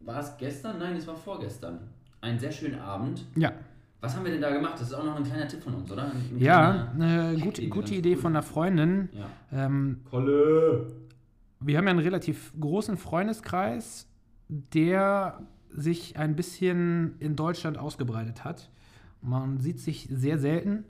[0.00, 0.78] war es gestern?
[0.78, 1.78] Nein, es war vorgestern.
[2.20, 3.24] Einen sehr schönen Abend.
[3.36, 3.52] Ja,
[4.00, 4.74] Was haben wir denn da gemacht?
[4.74, 6.04] Das ist auch noch ein kleiner Tipp von uns, oder?
[6.04, 8.20] Ein, ein ja eine gute, Idee, gute Idee cool.
[8.22, 9.08] von einer Freundin.
[9.12, 9.66] Ja.
[9.66, 10.86] Ähm, Kolle!
[11.64, 14.08] Wir haben ja einen relativ großen Freundeskreis,
[14.48, 18.70] der sich ein bisschen in Deutschland ausgebreitet hat.
[19.20, 20.84] Man sieht sich sehr selten.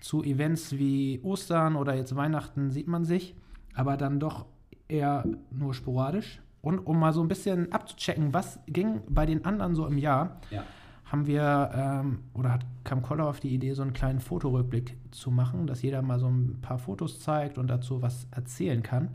[0.00, 3.34] Zu Events wie Ostern oder jetzt Weihnachten sieht man sich,
[3.74, 4.46] aber dann doch
[4.88, 6.40] eher nur sporadisch.
[6.60, 10.40] Und um mal so ein bisschen abzuchecken, was ging bei den anderen so im Jahr,
[10.50, 10.64] Ja.
[11.04, 15.30] haben wir, ähm, oder hat, kam Koller auf die Idee, so einen kleinen Fotorückblick zu
[15.30, 19.08] machen, dass jeder mal so ein paar Fotos zeigt und dazu was erzählen kann.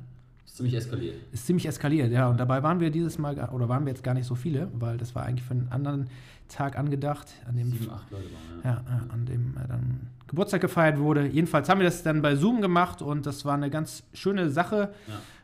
[0.49, 1.15] Ist ziemlich eskaliert.
[1.31, 2.27] Ist ziemlich eskaliert, ja.
[2.27, 4.97] Und dabei waren wir dieses Mal, oder waren wir jetzt gar nicht so viele, weil
[4.97, 6.09] das war eigentlich für einen anderen
[6.47, 8.69] Tag angedacht, an dem, Sieben, acht Leute waren, ja.
[8.71, 11.27] ja, ja, an dem äh, dann Geburtstag gefeiert wurde.
[11.27, 14.91] Jedenfalls haben wir das dann bei Zoom gemacht und das war eine ganz schöne Sache.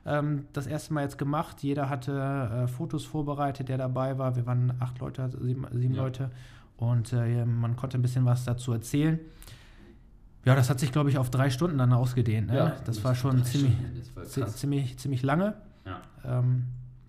[0.08, 1.62] Ähm, das erste Mal jetzt gemacht.
[1.62, 4.36] Jeder hatte äh, Fotos vorbereitet, der dabei war.
[4.36, 6.04] Wir waren acht Leute, also sieben, sieben Ja.
[6.04, 6.32] Leute.
[6.78, 9.20] Und äh, man konnte ein bisschen was dazu erzählen.
[10.46, 12.48] Ja, das hat sich, glaube ich, auf drei Stunden dann ausgedehnt.
[12.48, 12.74] Ne?
[12.86, 13.74] das war schon ziemlich,
[14.16, 15.56] das war ziemlich, ziemlich lange.
[15.86, 16.02] Ja.
[16.24, 16.66] Ähm,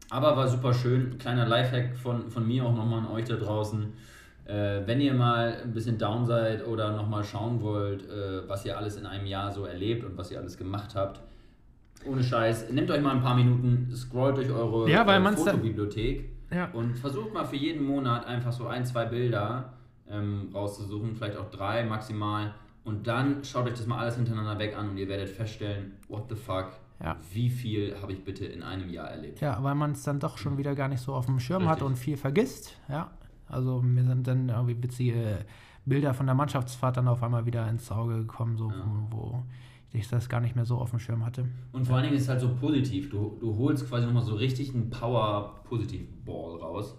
[0.09, 1.19] Aber war super schön.
[1.19, 3.93] Kleiner Lifehack von, von mir auch nochmal an euch da draußen.
[4.47, 8.79] Äh, wenn ihr mal ein bisschen down seid oder nochmal schauen wollt, äh, was ihr
[8.79, 11.21] alles in einem Jahr so erlebt und was ihr alles gemacht habt,
[12.07, 16.31] ohne Scheiß, nehmt euch mal ein paar Minuten, scrollt durch eure Ja, weil äh, Fotobibliothek
[16.53, 16.71] ja.
[16.73, 19.73] und versucht mal für jeden Monat einfach so ein, zwei Bilder
[20.09, 22.55] ähm, rauszusuchen, vielleicht auch drei maximal.
[22.87, 26.29] Und dann schaut euch das mal alles hintereinander weg an und ihr werdet feststellen, what
[26.31, 26.69] the fuck,
[27.03, 27.17] Ja.
[27.33, 29.41] wie viel habe ich bitte in einem Jahr erlebt.
[29.41, 31.79] Ja, weil man es dann doch schon wieder gar nicht so auf dem Schirm hat
[31.79, 31.87] Richtig.
[31.89, 32.79] und viel vergisst.
[32.89, 33.11] Ja,
[33.49, 35.45] also mir sind dann irgendwie witzige
[35.85, 38.85] Bilder von der Mannschaftsfahrt dann auf einmal wieder ins Auge gekommen, so, Ja.
[39.11, 39.43] wo, wo
[39.93, 41.49] ich das gar nicht mehr so auf dem Schirm hatte.
[41.73, 43.11] Und vor allen Dingen ist es halt so positiv.
[43.11, 46.97] Du, du holst quasi nochmal so richtig einen Power-Positiv-Ball raus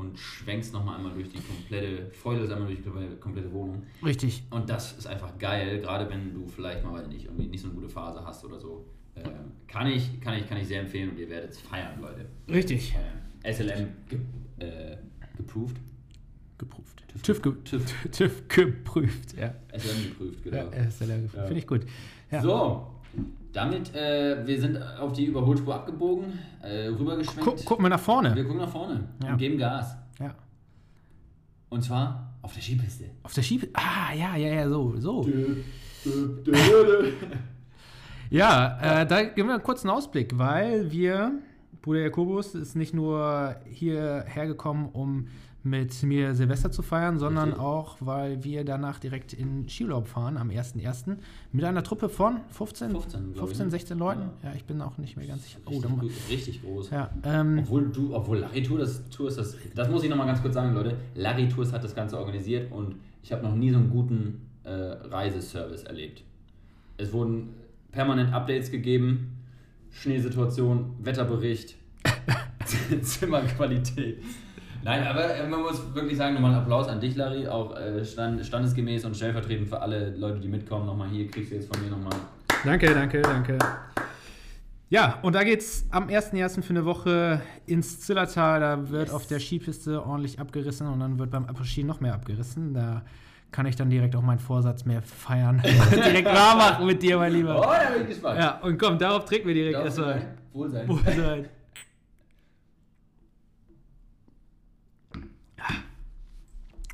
[0.00, 3.82] und schwenkst nochmal einmal durch die komplette, feuerst einmal durch die komplette Wohnung.
[4.04, 4.42] Richtig.
[4.50, 7.74] Und das ist einfach geil, gerade wenn du vielleicht mal, nicht, irgendwie nicht so eine
[7.76, 8.86] gute Phase hast oder so.
[9.16, 12.26] Ähm, kann, ich, kann, ich, kann ich sehr empfehlen und ihr werdet es feiern, Leute.
[12.48, 12.94] Richtig.
[13.44, 14.18] Ähm, SLM ge,
[14.58, 14.96] äh,
[15.36, 15.76] geproved.
[16.58, 17.02] Geprüft.
[17.08, 18.10] TÜV TÜV, ge TÜV.
[18.10, 19.54] TÜV geprüft, ja.
[19.76, 20.56] SLM geprüft, genau.
[20.56, 21.34] ja der geprüft.
[21.34, 21.44] Ja.
[21.44, 21.86] Finde ich gut.
[22.30, 22.42] Ja.
[22.42, 22.99] So,
[23.52, 27.44] damit, äh, wir sind auf die Überholspur abgebogen, äh, rübergeschwenkt.
[27.44, 28.34] Guck, guck mal nach vorne.
[28.34, 29.32] Wir gucken nach vorne Ja.
[29.32, 29.96] und geben Gas.
[30.18, 30.34] Ja.
[31.68, 33.04] Und zwar auf der Skipiste.
[33.22, 33.68] Auf der Schiebe.
[33.74, 35.26] Ah, ja, ja, ja, so, so.
[38.30, 41.32] Ja, äh, da geben wir einen kurzen Ausblick, weil wir,
[41.82, 45.26] Bruder Jakobus ist nicht nur hierher gekommen, um
[45.62, 47.62] mit mir Silvester zu feiern, sondern Richtig.
[47.64, 51.16] auch, weil wir danach direkt in Skiurlaub fahren am 1.1.
[51.52, 53.70] mit einer Truppe von 15, 15, glaub ich, 15 ne?
[53.70, 54.30] 16 Leuten.
[54.42, 55.58] Ja, ich bin auch nicht mehr ganz sicher.
[55.66, 56.90] Oh, Richtig, gut, richtig groß.
[56.90, 60.26] ja, ähm, Obwohl du, obwohl Larry Tour das, Tour ist das, das muss ich nochmal
[60.26, 60.96] ganz kurz sagen, Leute.
[61.14, 64.70] Larry Tours hat das Ganze organisiert und ich habe noch nie so einen guten äh,
[64.70, 66.22] Reiseservice erlebt.
[66.96, 67.50] Es wurden
[67.92, 69.36] permanent Updates gegeben,
[69.90, 71.76] Schneesituation, Wetterbericht,
[73.02, 74.22] Zimmerqualität.
[74.82, 78.04] Nein, aber äh, man muss wirklich sagen, nochmal einen Applaus an dich, Larry, auch äh,
[78.04, 80.86] stand, standesgemäß und stellvertretend für alle Leute, die mitkommen.
[80.86, 82.12] Nochmal hier, kriegst du jetzt von mir nochmal.
[82.64, 83.58] Danke, danke, danke.
[84.88, 86.62] Ja, und da geht's am 1.1.
[86.62, 88.58] für eine Woche ins Zillertal.
[88.60, 89.14] Da wird Yes.
[89.14, 92.74] auf der Skipiste ordentlich abgerissen und dann wird beim Après-Ski noch mehr abgerissen.
[92.74, 93.02] Da
[93.52, 95.62] kann ich dann direkt auch meinen Vorsatz mehr feiern.
[95.92, 97.54] direkt wahr machen mit dir, mein Oh, Lieber.
[97.54, 98.38] da bin ich gespannt.
[98.40, 100.08] Ja, und komm, darauf trinken wir direkt erstmal.
[100.14, 100.26] sein?
[100.52, 100.88] Wohl sein.
[100.88, 101.48] Wohlsein.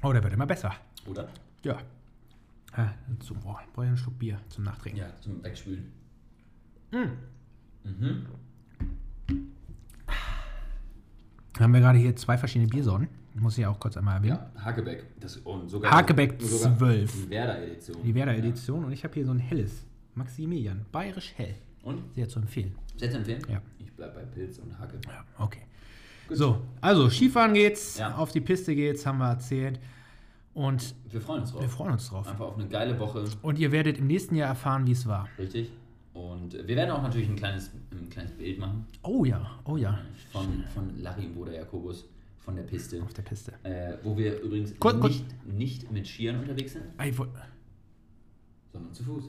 [0.06, 0.72] Oh, der wird immer besser.
[1.06, 1.28] Oder?
[1.64, 1.78] Ja.
[2.76, 5.00] ja zum, oh, ich brauche einen Schluck Bier zum Nachtrinken.
[5.02, 5.92] Ja, zum Wegspülen.
[6.92, 7.88] Mm.
[7.88, 8.26] Mhm.
[11.58, 13.08] Haben wir gerade hier zwei verschiedene Biersorten.
[13.34, 14.38] Muss ich ja auch kurz einmal erwähnen.
[14.54, 15.06] Ja, Hakebeck.
[15.18, 17.12] Das, und sogar Hakebeck sogar 12.
[17.12, 18.02] Die Werder-Edition.
[18.04, 18.84] Die Werder-Edition.
[18.84, 19.84] Und ich habe hier so ein helles.
[20.14, 20.86] Maximilian.
[20.92, 21.56] Bayerisch hell.
[21.82, 21.90] Ja.
[21.90, 22.14] Und?
[22.14, 22.76] Sehr zu empfehlen.
[22.96, 23.42] Selbst empfehlen?
[23.48, 23.60] Ja.
[23.80, 25.00] Ich bleib bei Pilz und Hacke.
[25.04, 25.62] Ja, okay.
[26.30, 28.14] So, also Skifahren geht's, Ja.
[28.14, 29.80] auf die Piste geht's, haben wir erzählt.
[30.56, 31.60] Und Wir freuen uns drauf.
[31.60, 32.26] wir freuen uns drauf.
[32.26, 33.24] Einfach auf eine geile Woche.
[33.42, 35.28] Und ihr werdet im nächsten Jahr erfahren, wie es war.
[35.38, 35.70] Richtig.
[36.14, 39.98] Und wir werden auch natürlich ein kleines, ein kleines Bild machen Oh ja, oh ja.
[40.32, 42.06] von, von Larry und Bruder Jakobus
[42.38, 43.02] von der Piste.
[43.02, 43.52] Auf der Piste.
[43.64, 45.12] Äh, wo wir übrigens Kurz- kurz-
[45.44, 47.28] nicht, nicht mit Skiern unterwegs sind, ich wollt-
[48.72, 49.24] sondern zu Fuß.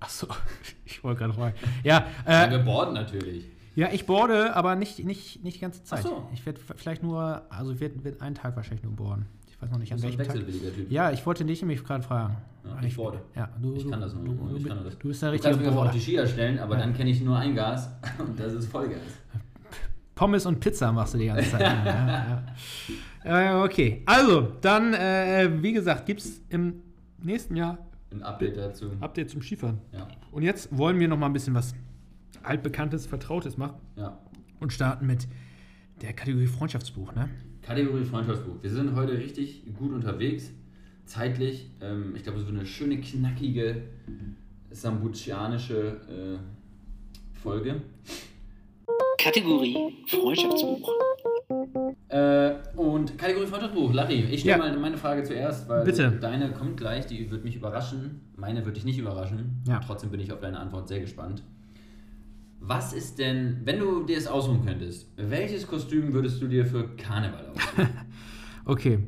[0.00, 0.26] Ach so,
[0.84, 1.54] ich wollte gerade fragen.
[1.84, 3.44] Ja, Ja, äh, wir boarden natürlich.
[3.76, 6.00] ja, ich boarde, aber nicht, nicht, nicht die ganze Zeit.
[6.04, 6.28] Ach so.
[6.34, 9.26] Ich werde vielleicht nur, also ich werde werd einen Tag wahrscheinlich nur boarden.
[9.64, 10.36] Ich weiß noch nicht an welchem Tag.
[10.36, 10.90] Typ.
[10.90, 12.36] Ja, ich wollte dich nämlich gerade fragen.
[12.64, 13.20] Ja, ich boarde.
[13.34, 14.24] Ja, du, Ich kann das nur.
[14.24, 14.98] Du, ich kann das.
[14.98, 17.20] du bist der Du richtige kannst mich auf die Skier stellen, aber dann kenne ich
[17.22, 19.00] nur ein Gas und das ist Vollgas.
[20.14, 21.60] Pommes und Pizza machst du die ganze Zeit.
[21.60, 22.44] ja,
[23.24, 23.52] ja.
[23.60, 26.82] Äh, okay, also, dann, äh, wie gesagt, gibt es im
[27.22, 27.78] nächsten Jahr
[28.12, 28.90] Ein Update dazu.
[29.00, 29.80] Update zum Skifahren.
[29.92, 31.74] Ja, Und jetzt wollen wir noch mal ein bisschen was
[32.42, 34.18] altbekanntes, vertrautes machen ja.
[34.60, 35.26] und starten mit
[36.04, 37.28] der Kategorie Freundschaftsbuch, ne?
[37.62, 38.62] Kategorie Freundschaftsbuch.
[38.62, 40.50] Wir sind heute richtig gut unterwegs.
[41.06, 41.70] Zeitlich.
[41.80, 43.82] Ähm, ich glaube, es wird eine schöne, knackige,
[44.70, 47.80] sambucianische äh, Folge.
[49.18, 49.76] Kategorie
[50.08, 50.90] Freundschaftsbuch.
[52.08, 53.92] Äh, und Kategorie Freundschaftsbuch.
[53.94, 54.70] Larry, ich stelle Ja.
[54.70, 56.10] mal meine Frage zuerst, weil Bitte.
[56.20, 58.20] deine kommt gleich, die wird mich überraschen.
[58.36, 59.62] Meine wird dich nicht überraschen.
[59.66, 59.80] Ja.
[59.80, 61.42] Trotzdem bin ich auf deine Antwort sehr gespannt.
[62.66, 66.88] Was ist denn, wenn du dir es aussuchen könntest, welches Kostüm würdest du dir für
[66.96, 67.88] Karneval aussuchen?
[68.66, 68.98] Okay.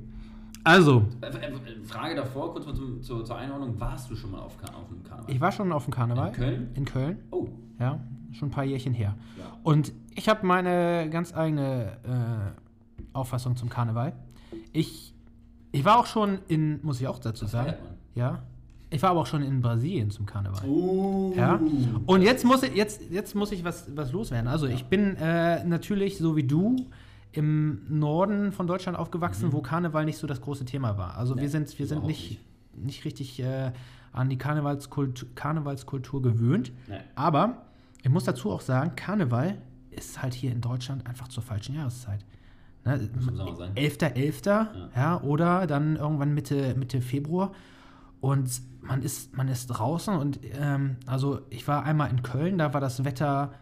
[0.65, 1.53] Also, Äh, äh,
[1.87, 3.81] Frage davor, kurz mal zum, zur, zur Einordnung.
[3.81, 5.33] Warst du schon mal auf, auf einem Karneval?
[5.35, 6.29] ich war schon auf dem Karneval.
[6.29, 6.69] In Köln?
[6.75, 8.01] In Köln, Oh, ja.
[8.33, 9.17] Schon ein paar Jährchen her.
[9.39, 9.57] Ja.
[9.63, 14.13] Und ich habe meine ganz eigene äh, Auffassung zum Karneval.
[14.75, 15.15] Ich,
[15.73, 17.69] ich war auch schon in, muss ich auch dazu sagen.
[17.69, 17.95] feiert man.
[18.15, 18.43] Ja.
[18.91, 20.65] Ich war aber auch schon in Brasilien zum Karneval.
[20.65, 21.35] Uh.
[21.37, 21.61] Ja.
[22.07, 24.47] Und jetzt muss ich, jetzt, jetzt muss ich was, was loswerden.
[24.49, 26.77] Also ich bin äh, natürlich, so wie du,
[27.33, 31.17] im Norden von Deutschland aufgewachsen, wo Karneval nicht so das große Thema war.
[31.17, 31.39] Also Mhm.
[31.39, 32.41] Nee, wir sind, wir sind nicht,
[32.75, 33.73] nicht richtig äh,
[34.13, 36.73] an die Karnevalskultur, Karnevalskultur gewöhnt.
[36.89, 36.99] Nee.
[37.15, 37.67] Aber
[38.03, 39.59] ich muss dazu auch sagen, Karneval
[39.91, 42.25] ist halt hier in Deutschland einfach zur falschen Jahreszeit.
[42.85, 43.11] Ne?
[43.15, 43.75] Muss im Sommer sein.
[43.75, 44.69] 11.11.
[44.95, 45.21] Ja.
[45.23, 47.53] oder dann irgendwann Mitte, Mitte Februar.
[48.21, 48.51] Und
[48.81, 52.81] man ist, man ist draußen und ähm, also ich war einmal in Köln, da war
[52.81, 53.53] das Wetter,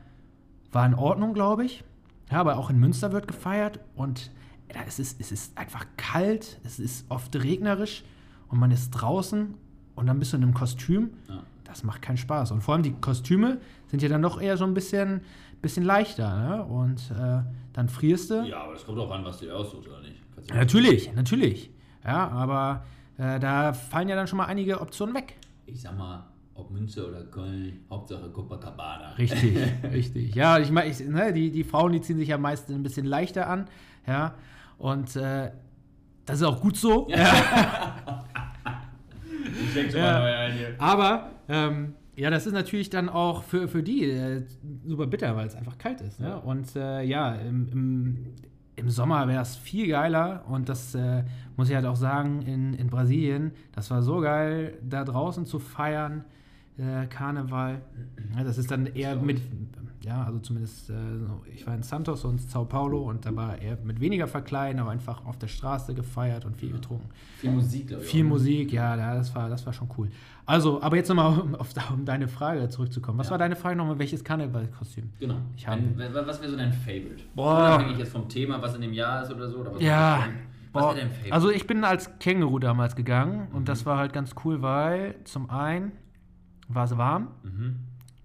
[0.72, 1.84] war in Ordnung, glaube ich.
[2.30, 4.30] Ja, aber auch in Münster wird gefeiert und
[4.74, 8.04] ja, es, ist, es ist einfach kalt, es ist oft regnerisch
[8.48, 9.54] und man ist draußen
[9.94, 11.10] und dann bist du in einem Kostüm.
[11.28, 11.42] Ja.
[11.64, 12.50] Das macht keinen Spaß.
[12.52, 15.22] Und vor allem die Kostüme sind ja dann doch eher so ein bisschen,
[15.62, 16.36] bisschen leichter.
[16.36, 16.64] Ne?
[16.64, 18.44] Und äh, dann frierst du.
[18.46, 20.22] Ja, aber das kommt auch an, was du dir aussuchst, oder nicht?
[20.48, 21.70] Du- Natürlich, natürlich.
[22.04, 22.84] Ja, aber
[23.18, 25.36] äh, da fallen ja dann schon mal einige Optionen weg.
[25.66, 26.24] Ich sag mal,
[26.54, 29.12] ob Münze oder Köln, Hauptsache Copacabana.
[29.14, 29.56] Richtig,
[29.92, 30.34] richtig.
[30.34, 33.48] Ja, ich meine, ne, die, die Frauen, die ziehen sich ja meist ein bisschen leichter
[33.48, 33.66] an.
[34.06, 34.34] Ja,
[34.78, 35.50] und äh,
[36.26, 37.08] das ist auch gut so.
[39.66, 40.12] Ich schenk schon Ja.
[40.12, 40.74] mal neu ein hier.
[40.78, 44.42] Aber ähm, ja, das ist natürlich dann auch für, für die äh,
[44.84, 46.20] super bitter, weil es einfach kalt ist.
[46.20, 46.28] Ne?
[46.28, 46.36] Ja.
[46.36, 48.26] Und äh, ja, im, im,
[48.76, 50.44] im Sommer wäre es viel geiler.
[50.48, 51.24] Und das äh,
[51.56, 55.58] muss ich halt auch sagen, in, in Brasilien, das war so geil, da draußen zu
[55.58, 56.24] feiern,
[56.78, 57.80] äh, Karneval.
[58.36, 59.40] Ja, das ist dann eher mit,
[60.02, 60.94] ja, also zumindest, äh,
[61.54, 64.90] ich war in Santos und Sao Paulo und da war eher mit weniger Verkleiden, aber
[64.90, 67.08] einfach auf der Straße gefeiert und viel getrunken.
[67.38, 68.10] Viel Musik, glaube ich.
[68.10, 68.28] Viel auch.
[68.30, 70.10] Musik, ja, ja, das war, das war schon cool.
[70.46, 73.18] Also, aber jetzt nochmal, um, auf, um deine Frage zurückzukommen.
[73.18, 73.32] Was Ja.
[73.32, 73.98] war deine Frage nochmal?
[73.98, 75.10] Welches Karnevalkostüm?
[75.20, 75.36] Genau.
[75.56, 77.22] Ich habe- was wäre so dein Favorite?
[77.34, 77.76] Boah.
[77.76, 79.58] Unabhängig jetzt vom Thema, was in dem Jahr ist oder so.
[79.58, 80.26] Oder was Ja,
[80.72, 80.94] boah,
[81.30, 83.64] also ich bin als Känguru damals gegangen und Mhm.
[83.64, 85.92] das war halt ganz cool, weil zum einen
[86.68, 87.76] war es warm mhm.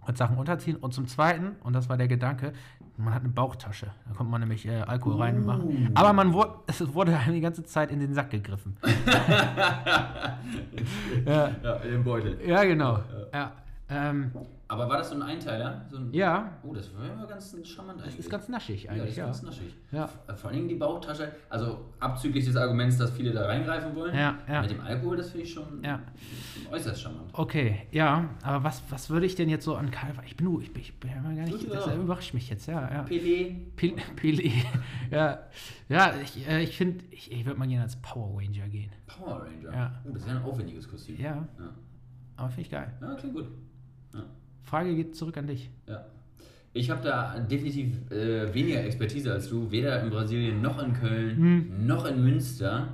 [0.05, 0.77] und Sachen unterziehen.
[0.77, 2.53] Und zum Zweiten, und das war der Gedanke,
[2.97, 3.87] man hat eine Bauchtasche.
[4.07, 5.19] Da konnte man nämlich äh, Alkohol Uh.
[5.19, 5.91] reinmachen.
[5.95, 8.75] Aber man wurde, es wurde die ganze Zeit in den Sack gegriffen.
[11.25, 12.37] ja, Ja, in den Beutel.
[12.45, 12.99] ja, genau.
[13.33, 13.53] Ja,
[13.89, 14.31] ähm,
[14.71, 15.83] Aber war das so ein Einteiler?
[15.89, 18.19] So ein ja Oh, das war immer ganz charmant eigentlich.
[18.19, 19.25] ist ganz naschig ja, das eigentlich, ist ja.
[19.25, 19.75] ganz naschig.
[19.91, 20.07] Ja.
[20.35, 24.15] Vor allem die Bauchtasche, also abzüglich des Arguments, dass viele da reingreifen wollen.
[24.15, 24.61] Ja, ja.
[24.61, 25.99] Mit dem Alkohol, das finde ich schon, Ja.
[26.53, 27.31] schon äußerst charmant.
[27.33, 30.13] Okay, ja, aber was, was würde ich denn jetzt so an Karl...
[30.27, 31.71] Ich bin, nur- ich bin, ich bin ja gar nicht...
[31.73, 32.81] Das überrascht mich jetzt, ja.
[32.93, 33.03] ja.
[33.05, 33.55] Pelé.
[33.75, 34.53] Pil Pili.
[35.11, 35.39] ja,
[35.87, 38.91] ja, ich, äh, ich finde, ich, ich würde mal gerne als Power Ranger gehen.
[39.07, 39.73] Power Ranger.
[39.75, 40.01] Ja.
[40.05, 41.19] Oh, das ist ja ein aufwendiges Kostüm.
[41.19, 41.73] Ja, Ja,
[42.35, 42.93] aber finde ich geil.
[43.01, 43.47] ja klingt gut.
[44.69, 45.69] Frage geht zurück an dich.
[45.87, 46.05] Ja.
[46.73, 51.37] Ich habe da definitiv äh, weniger Expertise als du, weder in Brasilien noch in Köln,
[51.37, 51.87] Hm.
[51.87, 52.89] noch in Münster,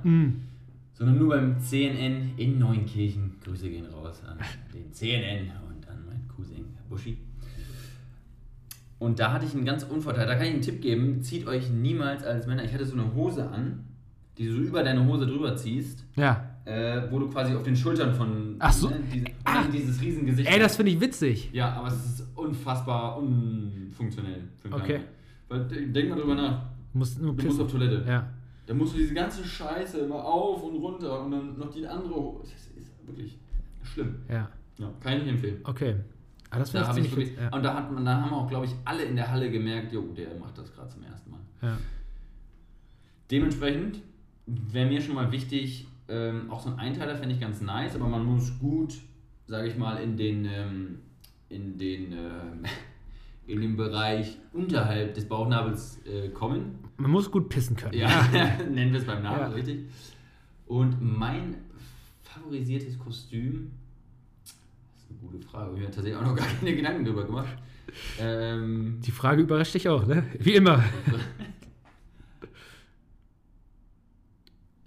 [0.94, 3.34] sondern nur beim CNN in Neunkirchen.
[3.44, 4.38] Grüße gehen raus an
[4.74, 7.18] den CNN und an meinen Cousin Buschi.
[8.98, 10.26] Und da hatte ich einen ganz Unvorteil.
[10.26, 12.64] Da kann ich einen Tipp geben: zieht euch niemals als Männer.
[12.64, 13.84] Ich hatte so eine Hose an,
[14.38, 16.55] die du so über deine Hose drüber ziehst, Ja.
[16.66, 18.56] Äh, wo du quasi auf den Schultern von.
[18.58, 18.88] Ach so.
[18.90, 20.50] Ne, diese, und dieses Riesengesicht.
[20.50, 21.50] Ey, das finde ich witzig.
[21.52, 25.00] Ja, aber es ist unfassbar unfunktionell für einen Okay.
[25.48, 26.62] Weil de- denk mal drüber nach.
[26.92, 27.70] Du musst nur Du musst auf.
[27.70, 28.04] Toilette.
[28.06, 28.28] Ja.
[28.66, 32.14] Da musst du diese ganze Scheiße immer auf und runter und dann noch die andere.
[32.14, 32.40] hoch.
[32.42, 33.38] Das ist wirklich
[33.84, 34.16] schlimm.
[34.28, 34.48] Ja.
[34.78, 35.60] Ja, kann ich nicht empfehlen.
[35.64, 35.94] Okay.
[36.50, 37.44] Aber das Da finde hab ich ziemlich wirklich, gut.
[37.52, 37.56] Ja.
[37.56, 40.02] Und da, hat man, da haben auch, glaube ich, alle in der Halle gemerkt, jo,
[40.16, 41.40] der macht das gerade zum ersten Mal.
[41.62, 41.78] Ja.
[43.30, 44.00] Dementsprechend
[44.46, 48.06] wäre mir schon mal wichtig, ähm, auch so ein Einteiler fände ich ganz nice, aber
[48.08, 48.94] man muss gut,
[49.46, 50.98] sage ich mal, in den, ähm,
[51.48, 52.64] in den, ähm,
[53.46, 56.78] in den Bereich unterhalb des Bauchnabels äh, kommen.
[56.96, 57.94] Man muss gut pissen können.
[57.94, 58.08] Ja,
[58.70, 59.46] nennen wir es beim Namen, Ja.
[59.48, 59.86] richtig.
[60.66, 61.56] Und mein
[62.22, 63.70] favorisiertes Kostüm,
[64.42, 64.52] das
[65.02, 67.56] ist eine gute Frage, ich habe mir tatsächlich auch noch gar keine Gedanken drüber gemacht.
[68.20, 70.24] Ähm, Die Frage überrascht dich auch, ne?
[70.40, 70.82] Wie immer.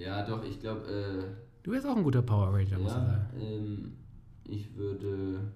[0.10, 1.24] Ja, doch, ich glaube, äh,
[1.64, 3.26] Du wärst auch ein guter Power Ranger, muss ich Ja, sagen.
[3.42, 3.92] ähm,
[4.46, 5.52] ich würde.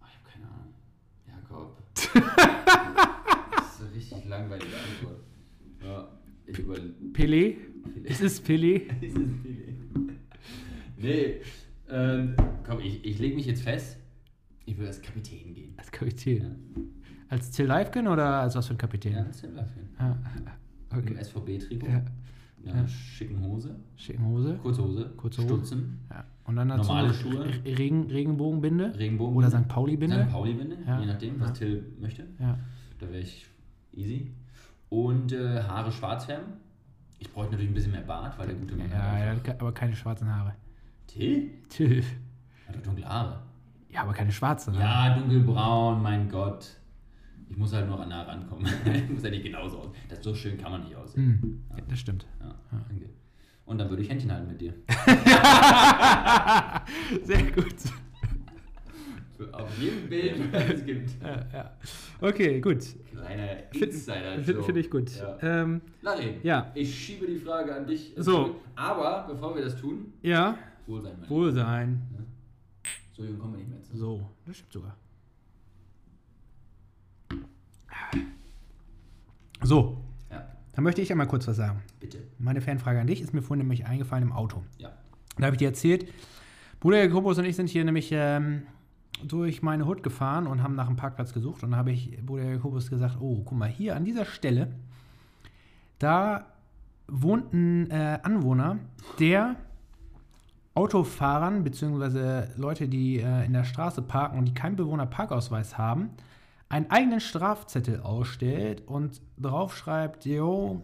[0.00, 0.74] Ach, ich habe keine Ahnung.
[1.26, 1.76] Jakob.
[1.94, 5.20] das ist eine richtig langweilige Antwort.
[5.82, 6.08] Ja,
[6.46, 6.74] ich über.
[7.12, 7.56] Pelé?
[8.04, 8.82] Es ist Pelé.
[9.02, 9.72] Ist es Pelé?
[10.96, 11.40] Nee,
[11.90, 13.96] ähm, komm, ich, ich lege mich jetzt fest.
[14.66, 15.74] Ich würde als Kapitän gehen.
[15.76, 16.54] Als Kapitän.
[17.28, 19.12] Als Till Leifken oder als was für ein Kapitän?
[19.14, 19.88] Ja, als Tim Laffin.
[19.98, 20.14] Ah,
[20.92, 21.16] Im okay.
[21.24, 21.88] SVB-Trikot.
[21.88, 22.04] Ja.
[22.64, 22.86] Ja, Ja.
[22.88, 23.74] schicken Hose.
[23.96, 24.58] Schicken Hose.
[24.62, 25.10] Kurze Hose.
[25.16, 25.54] Kurze Hose.
[25.54, 25.98] Stutzen.
[26.10, 26.24] Ja.
[26.44, 27.44] Und dann dazu Normale Schuhe.
[27.44, 28.94] Re- Regen, Regenbogenbinde.
[28.98, 29.36] Regenbogen.
[29.36, 29.68] Oder St.
[29.68, 30.24] Pauli-Binde.
[30.24, 30.30] St.
[30.32, 31.00] Pauli-Binde, Ja.
[31.00, 31.52] je nachdem, was.
[31.58, 32.26] Till möchte.
[32.38, 32.58] Ja.
[32.98, 33.46] Da wäre ich
[33.92, 34.32] easy.
[34.88, 36.52] Und äh, Haare schwarz färben.
[37.18, 39.72] Ich bräuchte natürlich ein bisschen mehr Bart, weil der gute Mann Ja, hat ja, aber
[39.72, 40.54] keine schwarzen Haare.
[41.06, 41.50] Till?
[41.68, 42.02] Till.
[42.66, 43.40] Hat doch dunkle Haare.
[43.88, 45.14] Ja, aber keine schwarzen Haare.
[45.14, 46.76] Ja, dunkelbraun, mein Gott.
[47.48, 48.66] Ich muss halt noch nah rankommen.
[48.94, 49.90] ich muss ja nicht genauso aus.
[50.08, 51.38] Das so schön kann man nicht aussehen.
[51.40, 52.26] Hm, ja, das stimmt.
[52.40, 52.54] Ja,
[52.88, 53.08] danke.
[53.64, 54.74] Und dann würde ich Händchen halten mit dir.
[57.22, 57.74] Sehr gut.
[59.52, 61.10] Auf jedem Bild, was es gibt.
[61.22, 61.76] Ja, ja.
[62.20, 62.78] Okay, gut.
[63.10, 65.10] Kleiner Finde insider find, find ich gut.
[65.16, 65.38] Ja.
[65.62, 66.70] Ähm, Larry, Ja.
[66.74, 68.12] ich schiebe die Frage an dich.
[68.16, 68.60] So.
[68.76, 72.02] Aber bevor wir das tun, ja, Wohlsein, Wohlsein.
[72.10, 72.24] Lieber.
[73.12, 73.96] So jung kommen wir nicht mehr zu.
[73.96, 74.96] So, das stimmt sogar.
[79.62, 79.98] So,
[80.30, 80.42] Ja,
[80.72, 81.82] dann möchte ich einmal kurz was sagen.
[82.00, 82.18] bitte.
[82.38, 84.62] Meine Fanfrage an dich ist mir vorhin nämlich eingefallen im Auto.
[84.78, 84.90] Ja.
[85.38, 86.12] Da habe ich dir erzählt,
[86.80, 88.62] Bruder Jakobus und ich sind hier nämlich ähm,
[89.24, 91.62] durch meine Hut gefahren und haben nach einem Parkplatz gesucht.
[91.62, 94.68] Und da habe ich Bruder Jakobus gesagt, oh, guck mal, hier an dieser Stelle,
[96.00, 96.46] da
[97.06, 98.78] wohnt ein äh, Anwohner,
[99.20, 99.56] der
[100.74, 102.48] Autofahrern bzw.
[102.56, 106.10] Leute, die äh, in der Straße parken und die keinen Bewohnerparkausweis haben,
[106.72, 110.82] einen eigenen Strafzettel ausstellt und draufschreibt, yo,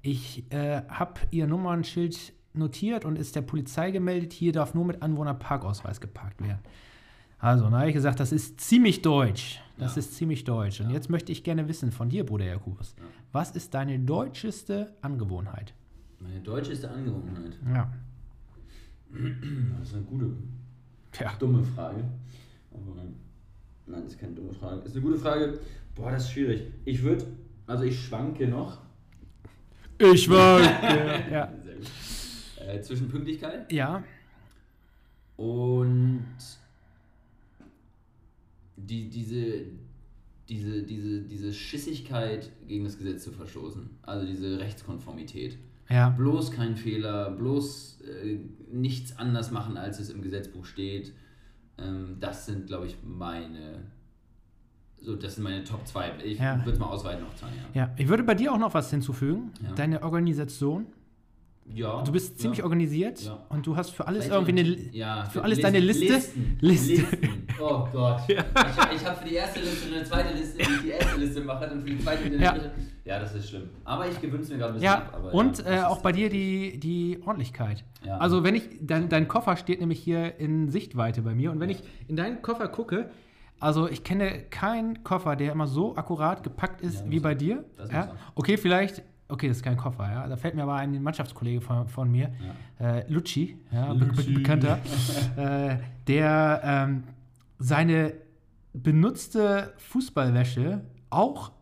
[0.00, 5.02] ich äh, habe Ihr Nummernschild notiert und ist der Polizei gemeldet, hier darf nur mit
[5.02, 6.60] Anwohnerparkausweis geparkt werden.
[7.38, 9.60] Also, dann habe ich gesagt, das ist ziemlich deutsch.
[9.78, 9.98] Das Ja.
[9.98, 10.80] ist ziemlich deutsch.
[10.80, 10.94] Und Ja.
[10.94, 12.94] jetzt möchte ich gerne wissen von dir, Bruder Jakobus,
[13.32, 15.74] was ist deine deutscheste Angewohnheit?
[16.20, 17.58] Meine deutscheste Angewohnheit.
[17.74, 17.92] Ja.
[19.12, 20.30] Das ist eine gute,
[21.20, 21.32] Ja.
[21.38, 22.04] dumme Frage.
[22.72, 23.02] Aber
[23.86, 24.76] nein, das ist keine dumme Frage.
[24.80, 25.58] Das ist eine gute Frage.
[25.94, 26.62] Boah, das ist schwierig.
[26.84, 27.26] Ich würde,
[27.66, 28.78] also ich schwanke noch.
[29.98, 30.58] Ich ja.
[31.30, 31.52] ja.
[31.64, 31.86] Sehr gut.
[32.68, 34.02] Äh, zwischen Pünktlichkeit Ja.
[35.36, 36.24] und
[38.76, 39.62] die, diese,
[40.48, 43.88] diese, diese, diese Schissigkeit gegen das Gesetz zu verstoßen.
[44.02, 45.58] Also diese Rechtskonformität.
[45.88, 46.10] Ja.
[46.10, 48.38] Bloß kein Fehler, bloß äh,
[48.72, 51.12] nichts anders machen, als es im Gesetzbuch steht.
[51.78, 53.82] Ähm, das sind, glaube ich, meine.
[54.98, 56.12] So, das sind meine Top 2.
[56.24, 56.56] Ich Ja.
[56.58, 57.86] würde es mal ausweiten auf zwei, ja.
[57.86, 59.52] Ja, ich würde bei dir auch noch was hinzufügen.
[59.62, 59.72] Ja.
[59.74, 60.86] Deine Organisation.
[61.74, 62.02] Ja.
[62.02, 62.64] Du bist ziemlich ja.
[62.64, 63.44] organisiert Ja.
[63.48, 64.96] und du hast für alles Vielleicht irgendwie eine.
[64.96, 66.04] ja, für alles deine Liste?
[66.04, 66.58] Listen.
[66.60, 66.92] Liste.
[66.92, 67.46] Listen.
[67.60, 68.20] Oh Gott.
[68.28, 71.40] Ich, ich habe für die erste Liste eine zweite Liste, wenn ich die erste Liste
[71.42, 72.52] mache, dann für die zweite eine Ja.
[72.52, 72.70] dritte.
[73.04, 73.68] Ja, das ist schlimm.
[73.84, 75.30] Aber ich gewöhne es mir gerade ein bisschen Ja, ab.
[75.32, 77.84] Und äh, auch bei dir die, die Ordentlichkeit.
[78.18, 81.70] Also wenn ich, dein, dein Koffer steht nämlich hier in Sichtweite bei mir und wenn
[81.70, 83.10] ich in deinen Koffer gucke,
[83.58, 87.64] also ich kenne keinen Koffer, der immer so akkurat gepackt ist wie bei dir.
[87.76, 88.12] Das ja?
[88.34, 90.28] Okay, vielleicht, okay, das ist kein Koffer, ja.
[90.28, 92.32] Da fällt mir aber ein Mannschaftskollege von, von mir,
[92.80, 94.78] äh, Lucci, ja, Be be bekannter,
[95.36, 97.04] äh, der ähm,
[97.58, 98.14] seine
[98.72, 101.52] benutzte Fußballwäsche auch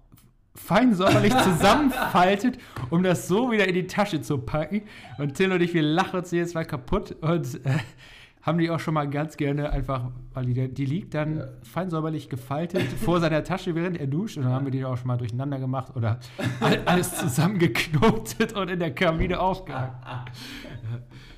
[0.54, 2.58] fein säuberlich zusammenfaltet,
[2.90, 4.82] um das so wieder in die Tasche zu packen.
[5.18, 7.78] Und Till und ich, wir lachen uns jedes Mal kaputt und äh,
[8.46, 12.28] haben die auch schon mal ganz gerne einfach, weil die, die liegt dann fein säuberlich
[12.28, 14.36] gefaltet vor seiner Tasche, während er duscht.
[14.36, 16.20] Und dann haben wir die auch schon mal durcheinander gemacht oder
[16.60, 19.94] all- alles zusammengeknotet und in der Kabine aufgehangen.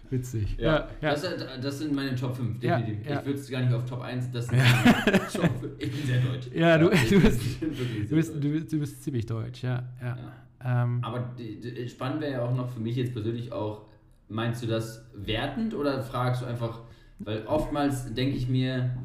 [0.09, 0.57] Ja, witzig.
[0.59, 1.11] Ja, ja.
[1.11, 3.09] Das, sind- das sind meine Top 5, Ja, definitiv.
[3.11, 3.19] ja.
[3.21, 5.31] Ich würde es gar nicht auf Top 1, das sind meine Top
[5.61, 5.65] 5.
[5.79, 6.47] Ich bin sehr deutsch.
[6.55, 9.83] Ja, du- du bin- bist- Du bist, du, bist, du bist ziemlich deutsch, ja.
[10.01, 10.17] ja.
[10.65, 10.83] Ja.
[10.85, 13.87] Ähm, Aber die, die, spannend wäre ja auch noch für mich jetzt persönlich auch,
[14.29, 16.81] meinst du das wertend oder fragst du einfach,
[17.19, 18.97] weil oftmals denke ich mir,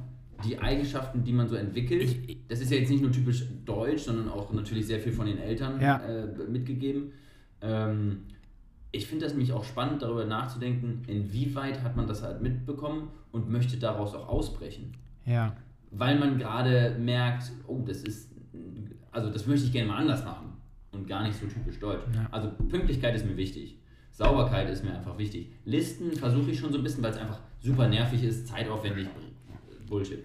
[0.43, 2.15] die Eigenschaften, die man so entwickelt,
[2.47, 5.37] das ist ja jetzt nicht nur typisch deutsch, sondern auch natürlich sehr viel von den
[5.37, 5.97] Eltern Ja.
[5.97, 7.11] äh, mitgegeben.
[7.61, 8.23] Ähm,
[8.91, 13.49] ich finde das nämlich auch spannend, darüber nachzudenken, inwieweit hat man das halt mitbekommen und
[13.49, 14.95] möchte daraus auch ausbrechen
[15.25, 15.55] ja.
[15.91, 18.31] weil man gerade merkt, oh, das ist,
[19.11, 20.53] also das möchte ich gerne mal anders machen
[20.91, 22.03] und gar nicht so typisch deutsch.
[22.13, 22.27] Ja.
[22.31, 23.77] Also Pünktlichkeit ist mir wichtig,
[24.21, 25.51] Sauberkeit ist mir einfach wichtig.
[25.65, 29.07] Listen versuche ich schon so ein bisschen, weil es einfach super nervig ist, zeitaufwendig,
[29.89, 30.23] Bullshit.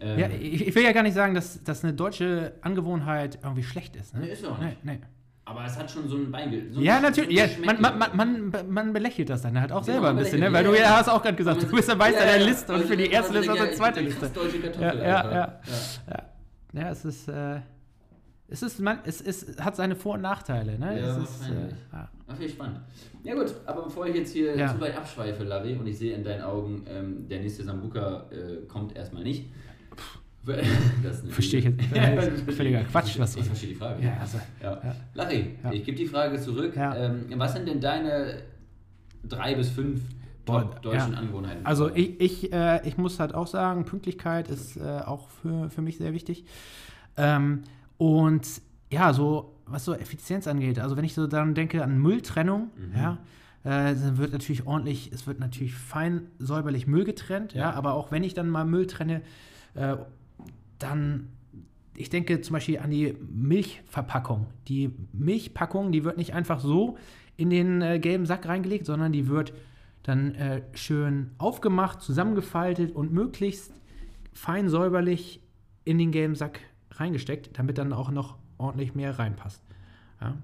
[0.00, 3.62] Ähm, Ja, ich, ich will ja gar nicht sagen, dass, dass eine deutsche Angewohnheit irgendwie
[3.64, 4.14] schlecht ist.
[4.14, 4.20] Ne?
[4.20, 4.84] Nee, ist ja auch Nee, nicht.
[4.84, 4.98] nee.
[5.44, 6.62] aber es hat schon so ein Beige.
[6.70, 7.36] So Ja, natürlich.
[7.36, 10.40] Ja, man, man, man, man, man belächelt das dann halt auch Genau, selber ein bisschen,
[10.40, 10.52] ne?
[10.52, 10.96] weil du ja, ja ja.
[10.98, 12.46] hast auch gerade gesagt, du bist der Meister ja, der.
[12.46, 14.28] Liste und Also, für die erste Liste und ja, die zweite Liste.
[14.28, 15.60] deutsche Kartoffel Ja, ja.
[16.10, 16.22] Ja,
[16.74, 17.60] ja es ist, äh,
[18.50, 20.98] es ist, man, es, es hat seine Vor- und Nachteile, ne?
[21.00, 22.08] Ja, es ist, äh, ja.
[22.34, 22.80] Viel spannend.
[23.22, 24.72] Ja gut, aber bevor ich jetzt hier Ja.
[24.74, 28.66] zu weit abschweife, Larry, und ich sehe in deinen Augen, ähm, der nächste Sambuka äh,
[28.66, 29.46] kommt erstmal nicht.
[31.30, 31.80] Verstehe ich jetzt.
[31.94, 32.22] Ja,
[32.52, 34.02] völliger Quatsch, was Ich verstehe die Frage.
[34.02, 34.80] Ja, also, Ja.
[35.14, 35.72] Larry, Ja.
[35.72, 36.72] ich gebe die Frage zurück.
[36.76, 38.42] Ähm, was sind denn deine
[39.24, 40.00] drei bis fünf
[40.46, 41.18] Boah, deutschen ja.
[41.18, 41.66] Angewohnheiten?
[41.66, 45.82] Also ich, ich, äh, ich muss halt auch sagen, Pünktlichkeit ist äh, auch für, für
[45.82, 46.46] mich sehr wichtig.
[47.18, 47.64] Ähm,
[47.98, 48.46] und
[48.90, 53.18] ja, so was so Effizienz angeht, also wenn ich so daran denke an Mülltrennung, ja,
[53.64, 57.72] äh, dann wird natürlich ordentlich, es wird natürlich fein säuberlich Müll getrennt, ja, Ja.
[57.74, 59.20] aber auch wenn ich dann mal Müll trenne,
[59.74, 59.96] äh,
[60.78, 61.28] dann
[61.96, 64.46] ich denke zum Beispiel an die Milchverpackung.
[64.68, 66.96] Die Milchpackung, die wird nicht einfach so
[67.36, 69.52] in den äh, gelben Sack reingelegt, sondern die wird
[70.04, 73.72] dann äh, schön aufgemacht, zusammengefaltet und möglichst
[74.32, 75.42] fein säuberlich
[75.84, 76.60] in den gelben Sack
[76.92, 79.62] reingesteckt, damit dann auch noch ordentlich mehr reinpasst.
[80.20, 80.36] Ja.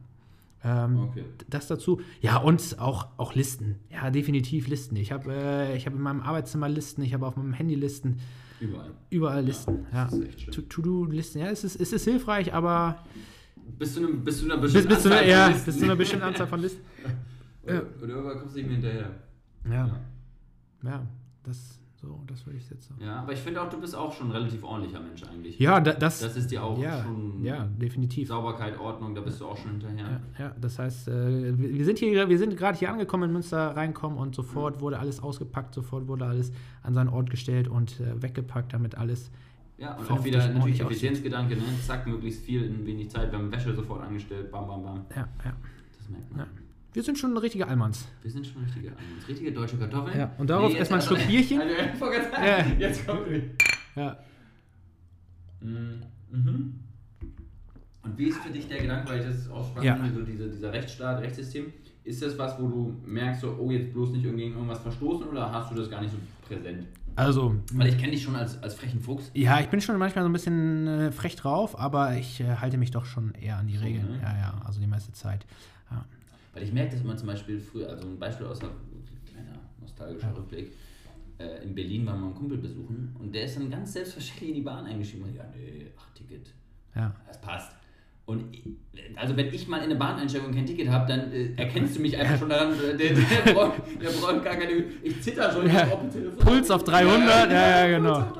[0.64, 1.24] Ähm, Okay.
[1.50, 2.00] Das dazu.
[2.20, 3.76] Ja, und auch, auch Listen.
[3.90, 4.96] Ja, definitiv Listen.
[4.96, 8.18] Ich habe äh, ich hab in meinem Arbeitszimmer Listen, ich habe auf meinem Handy Listen,
[8.60, 8.92] Überall.
[9.10, 9.86] überall Listen.
[9.92, 10.54] Ja, das ist echt schlimm.
[10.54, 11.38] To- To-Do-Listen.
[11.40, 13.04] Ja, es ist, es ist hilfreich, aber
[13.78, 15.66] Bis zu, einem, bis zu einer bis, bestimmten bis, einer, Anzahl ja, von Listen.
[15.66, 16.80] bis zu einer bestimmten Anzahl von Listen.
[17.66, 19.10] Oder, oder kommst du nicht mehr hinterher.
[19.64, 20.00] Ja, Ja.
[20.84, 21.06] ja,
[21.44, 23.00] das, so, das würde ich jetzt sagen.
[23.02, 25.58] Ja, aber ich finde auch, du bist auch schon ein relativ ordentlicher Mensch eigentlich.
[25.58, 28.28] Ja, da, das, Das ist dir auch ja, schon ja, definitiv.
[28.28, 30.20] Sauberkeit, Ordnung, da bist du auch schon hinterher.
[30.38, 33.76] Ja, ja, das heißt, äh, wir sind hier, wir sind gerade hier angekommen in Münster
[33.76, 36.52] reinkommen und sofort wurde alles ausgepackt, sofort wurde alles
[36.82, 39.30] an seinen Ort gestellt und äh, weggepackt, damit alles.
[39.76, 41.62] Ja, und auch wieder natürlich Effizienzgedanke, ne?
[41.84, 43.32] Zack, möglichst viel in wenig Zeit.
[43.32, 45.06] Wir haben Wäsche sofort angestellt, bam, bam, bam.
[45.10, 45.52] Ja, ja,
[45.98, 46.46] Das merkt man.
[46.94, 48.06] Wir sind schon richtige Allmanns.
[48.22, 49.28] Wir sind schon richtige, Almans.
[49.28, 50.16] richtige deutsche Kartoffeln.
[50.18, 51.60] Ja, und darauf jetzt erstmal einen aber- Schluck Bierchen.
[51.60, 52.44] Also, ich gerade sagen,
[52.80, 52.86] Ja.
[52.88, 53.26] Jetzt kommt
[53.96, 54.18] Ja.
[55.60, 56.74] Mhm.
[58.02, 59.98] Und wie ist für dich der Gedanke, weil das ist auch spannend, Ja.
[60.14, 61.72] so diese, dieser Rechtsstaat, Rechtssystem,
[62.04, 65.26] ist das was, wo du merkst, so, oh, jetzt bloß nicht irgendwie gegen irgendwas verstoßen
[65.28, 66.86] oder hast du das gar nicht so präsent?
[67.16, 69.30] Also, Weil ich kenne dich schon als, als frechen Fuchs.
[69.34, 72.76] ja, ich bin schon manchmal so ein bisschen äh, frech drauf, aber ich äh, halte
[72.76, 74.06] mich doch schon eher an die Regeln.
[74.10, 74.18] ne?
[74.22, 75.46] Ja, ja, also die meiste Zeit.
[75.90, 76.04] Ja.
[76.54, 78.70] Weil ich merke das immer zum Beispiel früher, also ein Beispiel aus einer
[79.30, 80.72] kleiner nostalgischer Rückblick.
[81.38, 84.54] Äh, in Berlin waren wir einen Kumpel besuchen und der ist dann ganz selbstverständlich in
[84.56, 86.50] die Bahn eingestiegen und ja, nee, ach, Ticket,
[86.94, 87.12] Ja.
[87.26, 87.72] das passt.
[88.26, 88.62] Und ich,
[89.16, 91.96] also wenn ich mal in eine Bahn einsteige und kein Ticket habe, dann äh, erkennst
[91.96, 93.14] du mich einfach schon daran, der, der,
[93.52, 95.88] braucht, der braucht gar keine, ich zitter schon, Ja.
[95.88, 96.38] auf dem Telefon.
[96.38, 98.32] Puls auf 300, ja, ja, genau.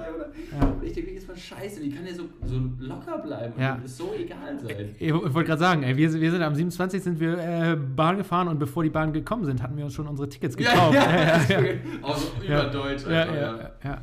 [0.51, 1.17] Puls auf 300.
[1.21, 1.83] einfach scheiße.
[1.83, 3.75] Wie kann der so, so locker bleiben Ja.
[3.75, 4.95] und ist so egal sein?
[4.99, 7.03] Ich wollte gerade sagen, ey, wir, wir sind am 27.
[7.03, 10.07] sind wir äh, Bahn gefahren und bevor die Bahnen gekommen sind, hatten wir uns schon
[10.07, 10.95] unsere Tickets gekauft.
[10.95, 11.43] ja, ja.
[11.49, 11.73] ja, ja.
[12.03, 12.63] Auch so Ja.
[12.65, 13.03] überdeutsch.
[13.07, 14.03] Ja, einfach, ja, ja,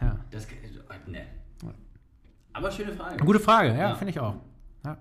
[0.00, 0.18] ja.
[0.30, 1.20] Das, äh, ne.
[2.54, 3.16] Aber schöne Frage.
[3.24, 3.94] Gute Frage, ja, Ja.
[3.94, 4.34] finde ich auch.
[4.84, 4.98] Ja.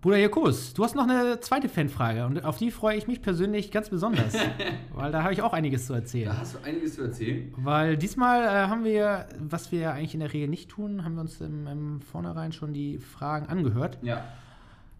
[0.00, 3.70] Bruder Jakobus, du hast noch eine zweite Fanfrage und auf die freue ich mich persönlich
[3.70, 4.32] ganz besonders,
[4.94, 6.30] weil da habe ich auch einiges zu erzählen.
[6.30, 7.52] Da hast du einiges zu erzählen.
[7.58, 11.20] Weil diesmal äh, haben wir, was wir eigentlich in der Regel nicht tun, haben wir
[11.20, 13.98] uns im, im Vornherein schon die Fragen angehört.
[14.00, 14.24] Ja.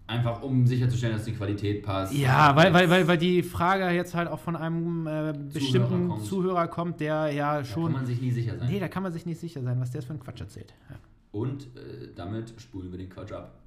[0.07, 2.13] Einfach um sicherzustellen, dass die Qualität passt.
[2.13, 6.25] Ja, weil, weil, weil, weil die Frage jetzt halt auch von einem äh, bestimmten kommt.
[6.27, 7.85] Zuhörer kommt, der ja Da schon.
[7.85, 8.69] kann man sich nie sicher sein.
[8.69, 10.75] nee, da kann man sich nicht sicher sein, was der für einen Quatsch erzählt.
[10.91, 10.97] Ja.
[11.33, 13.60] Und äh, damit spulen wir den Quatsch ab.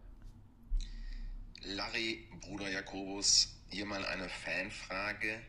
[1.65, 5.39] Larry, Bruder Jakobus, hier mal eine Fanfrage.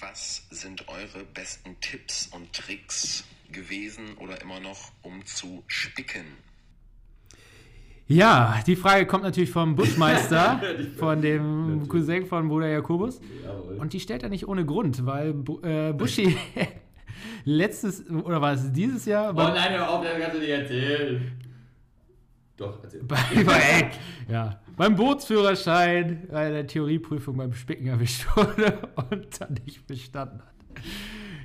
[0.00, 6.24] Was sind eure besten Tipps und Tricks gewesen oder immer noch, um zu spicken?
[8.06, 10.60] Ja, die Frage kommt natürlich vom Buschmeister,
[10.98, 13.20] von dem Cousin von Bruder Jakobus.
[13.42, 13.76] Jawohl.
[13.76, 16.36] Und die stellt er nicht ohne Grund, weil äh, Buschi
[17.44, 19.30] letztes, oder war es dieses Jahr?
[19.30, 21.40] oh nein, hör auf, das kannst du nicht erzählen.
[22.56, 23.02] Doch, erzähl.
[23.04, 23.90] bei, bei,
[24.28, 28.78] ja, beim Bootsführerschein bei der Theorieprüfung beim Spicken erwischt wurde
[29.10, 30.54] und dann nicht bestanden hat.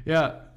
[0.06, 0.50] Ja,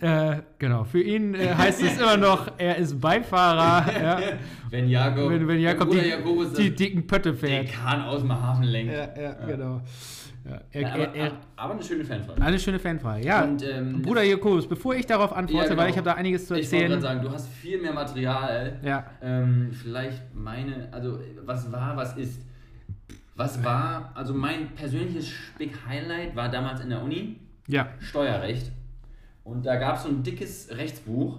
[0.00, 0.84] äh, genau.
[0.84, 4.20] Für ihn äh, heißt es immer noch, er ist Beifahrer, ja,
[4.70, 7.72] Wenn Jakob, wenn, wenn Jakob die, die dicken Pötte den fährt.
[7.72, 8.92] Kahn aus dem Hafen lenkt.
[8.92, 9.80] Ja, ja, genau.
[10.48, 12.40] Ja, er, Ja, er, aber, er, aber eine schöne Fanfrage.
[12.42, 13.24] eine schöne Fanfrage.
[13.26, 15.82] Ja, Und, ähm, Bruder Jakobus, bevor ich darauf antworte, Ja, genau.
[15.82, 17.00] weil ich habe da einiges zu Ich wollte erzählen.
[17.00, 18.78] sagen, du hast viel mehr Material.
[18.82, 19.06] Ja.
[19.22, 22.42] Ähm, vielleicht meine, also was war, was ist.
[23.34, 27.36] Was war, also mein persönliches Spick-Highlight war damals in der Uni
[27.66, 27.88] Ja.
[27.98, 28.72] Steuerrecht.
[29.44, 31.38] Und da gab es so ein dickes Rechtsbuch,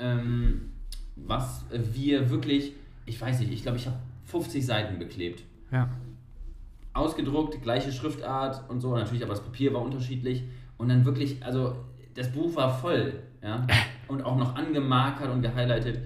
[0.00, 0.72] ähm,
[1.14, 2.72] was wir wirklich,
[3.06, 5.44] ich weiß nicht, ich glaube, ich habe 50 Seiten beklebt.
[5.70, 5.88] Ja.
[6.92, 10.44] Ausgedruckt, gleiche Schriftart und so, natürlich, aber das Papier war unterschiedlich.
[10.78, 11.76] Und dann wirklich, also
[12.14, 13.66] das Buch war voll, ja.
[14.08, 16.00] Und auch noch angemarkert und gehighlightet.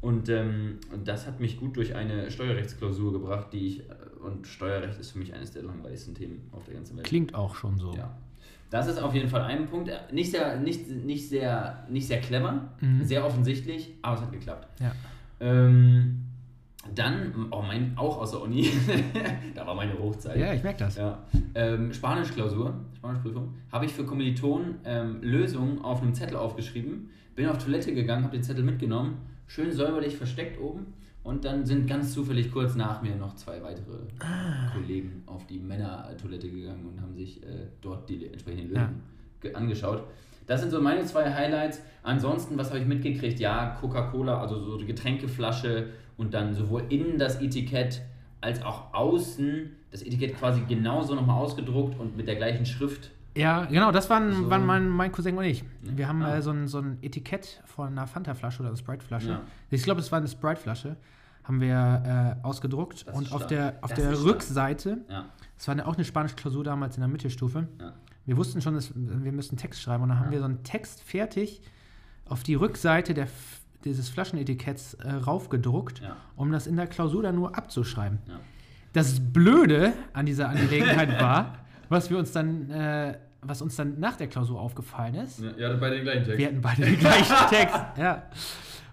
[0.00, 3.92] Und ähm, das hat mich gut durch eine Steuerrechtsklausur gebracht, die ich, äh,
[4.24, 7.06] und Steuerrecht ist für mich eines der langweiligsten Themen auf der ganzen Welt.
[7.06, 7.94] Klingt auch schon so.
[7.94, 8.10] Ja.
[8.70, 9.88] Das ist auf jeden Fall ein Punkt.
[9.88, 13.04] Äh, Nicht sehr, nicht, nicht sehr, nicht sehr clever, Mhm.
[13.04, 14.66] sehr offensichtlich, aber es hat geklappt.
[14.80, 14.92] Ja.
[15.38, 16.24] Ähm,
[16.94, 18.68] dann, oh mein, auch aus der Uni,
[19.54, 20.36] da war meine Hochzeit.
[20.38, 20.96] Ja, ich merke das.
[20.96, 21.22] Ja.
[21.54, 27.58] Ähm, Spanischklausur, Spanischprüfung, habe ich für Kommilitonen ähm, Lösungen auf einem Zettel aufgeschrieben, bin auf
[27.58, 29.16] Toilette gegangen, habe den Zettel mitgenommen,
[29.46, 30.86] schön säuberlich versteckt oben
[31.22, 34.70] und dann sind ganz zufällig kurz nach mir noch zwei weitere Ah.
[34.74, 38.80] Kollegen auf die Männertoilette gegangen und haben sich äh, dort die entsprechenden Ja.
[38.82, 39.02] Lösungen
[39.40, 40.04] ge- angeschaut.
[40.46, 41.80] Das sind so meine zwei Highlights.
[42.02, 43.40] Ansonsten, was habe ich mitgekriegt?
[43.40, 48.02] Ja, Coca-Cola, also so die Getränkeflasche und dann sowohl innen das Etikett
[48.40, 53.10] als auch außen das Etikett quasi genauso nochmal ausgedruckt und mit der gleichen Schrift.
[53.36, 54.50] Ja, genau, das waren, So.
[54.50, 55.64] waren mein, mein Cousin und ich.
[55.82, 56.36] Wir haben Ah.
[56.36, 59.28] äh, so, ein, so ein Etikett von einer Fanta-Flasche oder einer Sprite-Flasche.
[59.28, 59.40] Ja.
[59.70, 60.96] Ich glaube, es war eine Sprite-Flasche.
[61.42, 63.48] Haben wir äh, ausgedruckt Das und auf stark.
[63.48, 64.24] der, auf Das der stark.
[64.26, 65.24] Rückseite, Ja,
[65.58, 67.66] es war eine, auch eine spanische Klausur damals in der Mittelstufe.
[67.80, 67.92] ja.
[68.26, 70.32] Wir wussten schon, dass wir müssen Text schreiben und dann haben Ja.
[70.32, 71.60] wir so einen Text fertig
[72.26, 73.28] auf die Rückseite der,
[73.84, 76.16] dieses Flaschenetiketts äh, raufgedruckt, Ja.
[76.36, 78.18] um das in der Klausur dann nur abzuschreiben.
[78.26, 78.40] Ja.
[78.94, 81.58] Das Blöde an dieser Angelegenheit war,
[81.88, 85.42] was wir uns dann, äh, was uns dann nach der Klausur aufgefallen ist.
[85.58, 86.38] Ja, bei den gleichen Text.
[86.38, 87.78] Wir hatten beide den gleichen Text.
[87.98, 88.22] Ja.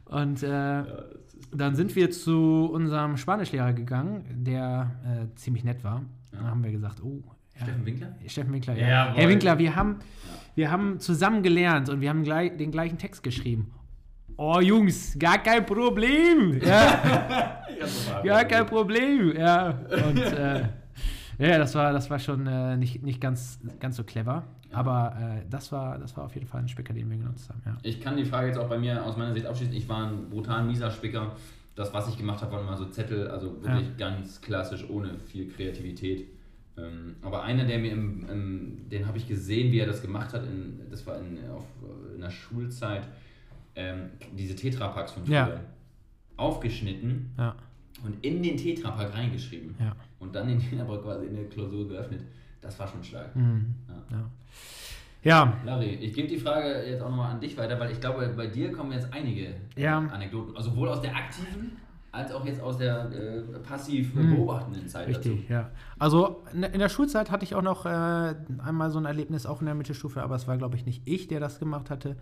[0.06, 0.84] Und äh,
[1.54, 6.02] dann sind wir zu unserem Spanischlehrer gegangen, der äh, ziemlich nett war.
[6.32, 7.22] Dann haben wir gesagt, oh,
[7.56, 8.16] ja, Steffen Winkler?
[8.28, 8.88] Steffen Winkler, ja.
[8.88, 9.18] Jawohl.
[9.22, 10.00] Herr Winkler, wir haben,
[10.56, 13.72] wir haben zusammen gelernt und wir haben gleich, den gleichen Text geschrieben.
[14.38, 16.60] Oh Jungs, gar kein Problem.
[18.24, 19.36] Ja, gar kein Problem.
[19.36, 19.70] Ja,
[20.06, 20.68] und äh,
[21.40, 24.44] ja, das war, das war schon äh, nicht, nicht ganz, ganz so clever.
[24.72, 27.62] Aber äh, das, war, das war auf jeden Fall ein Spicker, den wir genutzt haben.
[27.66, 27.78] Ja.
[27.84, 29.74] Ich kann die Frage jetzt auch bei mir aus meiner Sicht abschließen.
[29.74, 31.36] Ich war ein brutal mieser Spicker.
[31.76, 35.48] Das, was ich gemacht habe, waren mal so Zettel, also wirklich ganz klassisch, ohne viel
[35.50, 36.28] Kreativität.
[36.78, 40.34] Ähm, aber einer, der mir im, im den habe ich gesehen, wie er das gemacht
[40.34, 41.66] hat, in, das war in, auf,
[42.14, 43.04] in der Schulzeit,
[43.76, 45.34] ähm, diese Tetrapacks von früher.
[45.36, 45.60] Ja.
[46.38, 47.56] Aufgeschnitten Ja.
[48.04, 49.76] und in den Tetrapack reingeschrieben.
[49.80, 49.96] Ja.
[50.20, 52.22] Und dann den aber quasi in der Klausur geöffnet.
[52.62, 53.36] Das war schon stark.
[53.36, 53.76] Mhm.
[54.10, 54.30] Ja.
[55.24, 55.32] Ja.
[55.46, 58.28] Ja, Larry, ich gebe die Frage jetzt auch nochmal an dich weiter, weil ich glaube,
[58.36, 60.00] bei dir kommen jetzt einige Ja.
[60.00, 61.78] Anekdoten, also sowohl aus der aktiven
[62.14, 64.36] als auch jetzt aus der äh, passiv Mhm.
[64.36, 65.70] beobachtenden Zeit Richtig, ja.
[65.98, 69.62] Also in in der Schulzeit hatte ich auch noch äh, einmal so ein Erlebnis, auch
[69.62, 72.18] in der Mittelstufe, aber es war, glaube ich, nicht ich, der das gemacht hatte.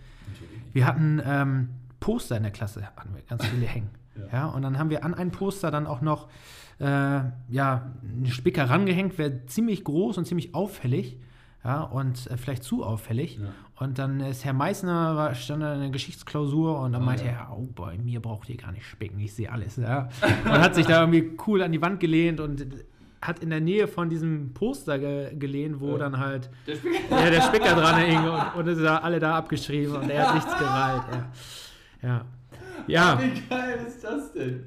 [0.73, 1.69] Wir hatten ähm,
[1.99, 3.89] Poster in der Klasse hatten wir ganz viele hängen.
[4.31, 4.47] Ja.
[4.47, 6.27] und dann haben wir an ein Poster dann auch noch
[6.79, 11.17] äh, ja, einen Spicker rangehängt, wäre ziemlich groß und ziemlich auffällig.
[11.63, 13.37] Ja, und äh, vielleicht zu auffällig.
[13.37, 13.49] Ja.
[13.79, 17.25] Und dann ist Herr Meissner, war, stand da in der Geschichtsklausur und dann Ah, meinte
[17.25, 17.31] ja.
[17.31, 19.75] er, oh, bei mir braucht ihr gar nicht spicken, ich sehe alles.
[19.77, 20.07] Ja.
[20.45, 22.65] Und hat sich da irgendwie cool an die Wand gelehnt und
[23.21, 25.97] hat in der Nähe von diesem Poster ge gelehnt, wo Ja.
[25.97, 26.97] dann halt Der Spicker.
[27.23, 30.35] ja, der Spicker dran hing und, und ist da alle da abgeschrieben und er hat
[30.35, 31.03] nichts gereilt.
[31.11, 31.29] Ja.
[32.09, 32.25] Ja.
[32.87, 34.65] Ja, Wie geil ist das denn?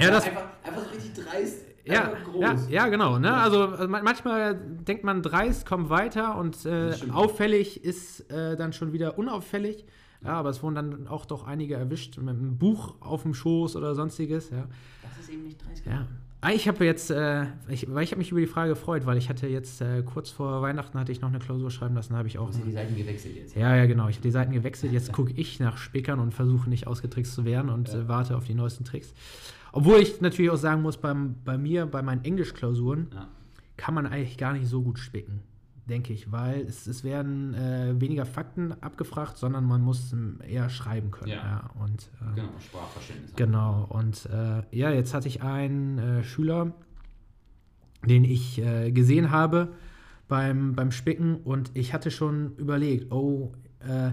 [0.00, 1.63] ja, das, einfach, einfach so richtig dreist.
[1.84, 2.42] Ja, groß.
[2.42, 3.18] ja, ja, genau.
[3.18, 3.28] Ne?
[3.28, 3.42] Ja.
[3.42, 8.72] Also äh, man- manchmal denkt man, dreist kommt weiter und äh, auffällig ist äh, dann
[8.72, 9.84] schon wieder unauffällig.
[10.22, 13.76] Ja, aber es wurden dann auch doch einige erwischt mit einem Buch auf dem Schoß
[13.76, 14.48] oder sonstiges.
[14.50, 14.66] Ja.
[15.02, 15.84] Das ist eben nicht dreist.
[15.84, 16.06] Ja.
[16.46, 19.16] Ah, Ich habe jetzt, äh, ich, weil ich habe mich über die Frage gefreut, weil
[19.16, 22.28] ich hatte jetzt äh, kurz vor Weihnachten hatte ich noch eine Klausur schreiben lassen, habe
[22.28, 22.48] ich auch.
[22.48, 23.56] Hast du die Seiten gewechselt jetzt?
[23.56, 24.08] Ja, ja, genau.
[24.08, 24.92] Ich habe die Seiten gewechselt.
[24.92, 28.00] Jetzt gucke ich nach Spickern und versuche nicht ausgetrickst zu werden und Ja.
[28.00, 29.14] äh, warte auf die neuesten Tricks.
[29.72, 33.28] Obwohl ich natürlich auch sagen muss, beim, bei mir, bei meinen Englischklausuren, Ja.
[33.78, 35.40] kann man eigentlich gar nicht so gut spicken,
[35.88, 40.70] denke ich, weil es, es werden äh, weniger Fakten abgefragt, sondern man muss ähm, eher
[40.70, 41.30] schreiben können.
[41.30, 41.36] Ja.
[41.36, 41.70] Ja.
[41.82, 43.36] Und, äh, Genau, Sprachverständnis.
[43.36, 46.72] Genau, und äh, ja, jetzt hatte ich einen äh, Schüler,
[48.06, 49.72] den ich äh, gesehen habe
[50.28, 54.12] beim, beim Spicken und ich hatte schon überlegt, oh, äh,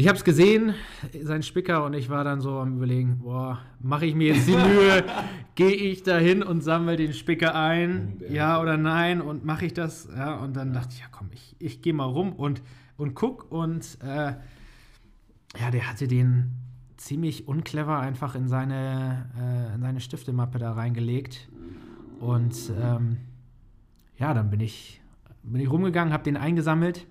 [0.00, 0.74] ich habe es gesehen,
[1.22, 4.56] sein Spicker, und ich war dann so am Überlegen, boah, mache ich mir jetzt die
[4.56, 5.04] Mühe,
[5.54, 9.74] gehe ich da hin und sammle den Spicker ein, ja oder nein, und mache ich
[9.74, 10.08] das?
[10.16, 12.62] Ja, und dann dachte ich, ja komm, ich, ich gehe mal rum und,
[12.96, 13.52] und guck.
[13.52, 14.32] Und äh,
[15.58, 16.52] ja, der hatte den
[16.96, 21.50] ziemlich unclever einfach in seine, äh, in seine Stiftemappe da reingelegt.
[22.20, 23.18] Und ähm,
[24.16, 25.02] ja, dann bin ich,
[25.42, 27.06] bin ich rumgegangen, habe den eingesammelt,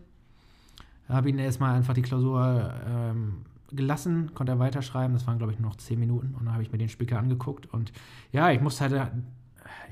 [1.15, 5.13] habe ihn erstmal einfach die Klausur ähm, gelassen, konnte er weiterschreiben.
[5.13, 6.35] Das waren, glaube ich, nur noch zehn Minuten.
[6.35, 7.65] Und dann habe ich mir den Spicker angeguckt.
[7.67, 7.91] Und
[8.31, 9.11] ja, ich musste halt,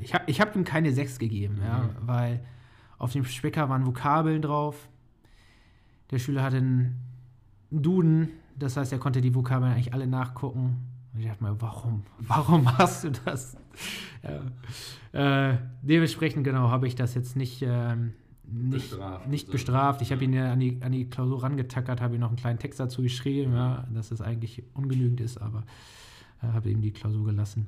[0.02, 2.42] ich habe ich hab ihm keine sechs gegeben, ja, weil
[2.98, 4.90] auf dem Spicker waren Vokabeln drauf.
[6.12, 7.02] Der Schüler hatte einen
[7.70, 10.78] Duden, das heißt, er konnte die Vokabeln eigentlich alle nachgucken.
[11.14, 12.04] Und ich dachte mir, warum?
[12.20, 13.58] Warum hast du das?
[15.14, 15.52] ja.
[15.52, 18.14] äh, dementsprechend, genau, habe ich das jetzt nicht, ähm,
[18.50, 19.52] nicht Bestraft, nicht so.
[19.52, 20.02] bestraft.
[20.02, 22.60] Ich habe ihn ja an die, an die Klausur rangetackert, habe ihm noch einen kleinen
[22.60, 25.64] Text dazu geschrieben, ja, dass es eigentlich ungenügend ist, aber
[26.42, 27.68] äh, habe ihm die Klausur gelassen.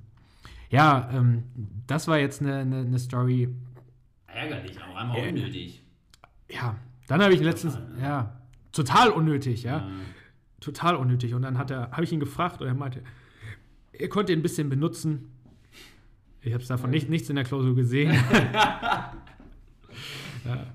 [0.69, 1.43] Ja, ähm,
[1.88, 3.49] das war jetzt eine, eine, eine Story.
[4.27, 5.84] Ärgerlich, auch einmal Ärger- unnötig.
[6.49, 6.75] Ja,
[7.07, 8.01] dann habe ich letztens, Total, ne?
[8.01, 9.77] ja, total unnötig, ja.
[9.80, 9.88] Ja.
[10.59, 11.34] total unnötig.
[11.34, 13.01] Und dann hat er, habe ich ihn gefragt und er meinte,
[13.91, 15.32] er konnte ihn ein bisschen benutzen.
[16.41, 18.11] Ich habe davon nicht, nichts in der Klausur gesehen.
[20.45, 20.65] ja.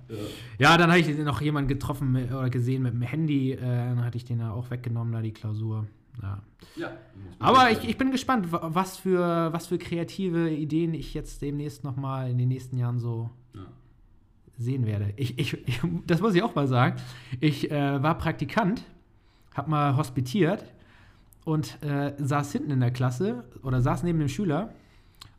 [0.59, 3.53] ja, dann habe ich noch jemanden getroffen mit, oder gesehen mit dem Handy.
[3.53, 5.87] Äh, dann hatte ich den da auch weggenommen, da die Klausur.
[6.23, 6.43] Ja.
[6.77, 6.93] ja.
[7.41, 11.83] Aber ich, ich bin gespannt, wa- was für, was für kreative Ideen ich jetzt demnächst
[11.85, 13.63] nochmal in den nächsten Jahren so Ja.
[14.57, 15.13] sehen werde.
[15.17, 17.01] Ich, ich, ich, das muss ich auch mal sagen.
[17.41, 18.85] Ich äh, war Praktikant,
[19.55, 20.65] habe mal hospitiert
[21.45, 24.73] und äh, saß hinten in der Klasse oder saß neben dem Schüler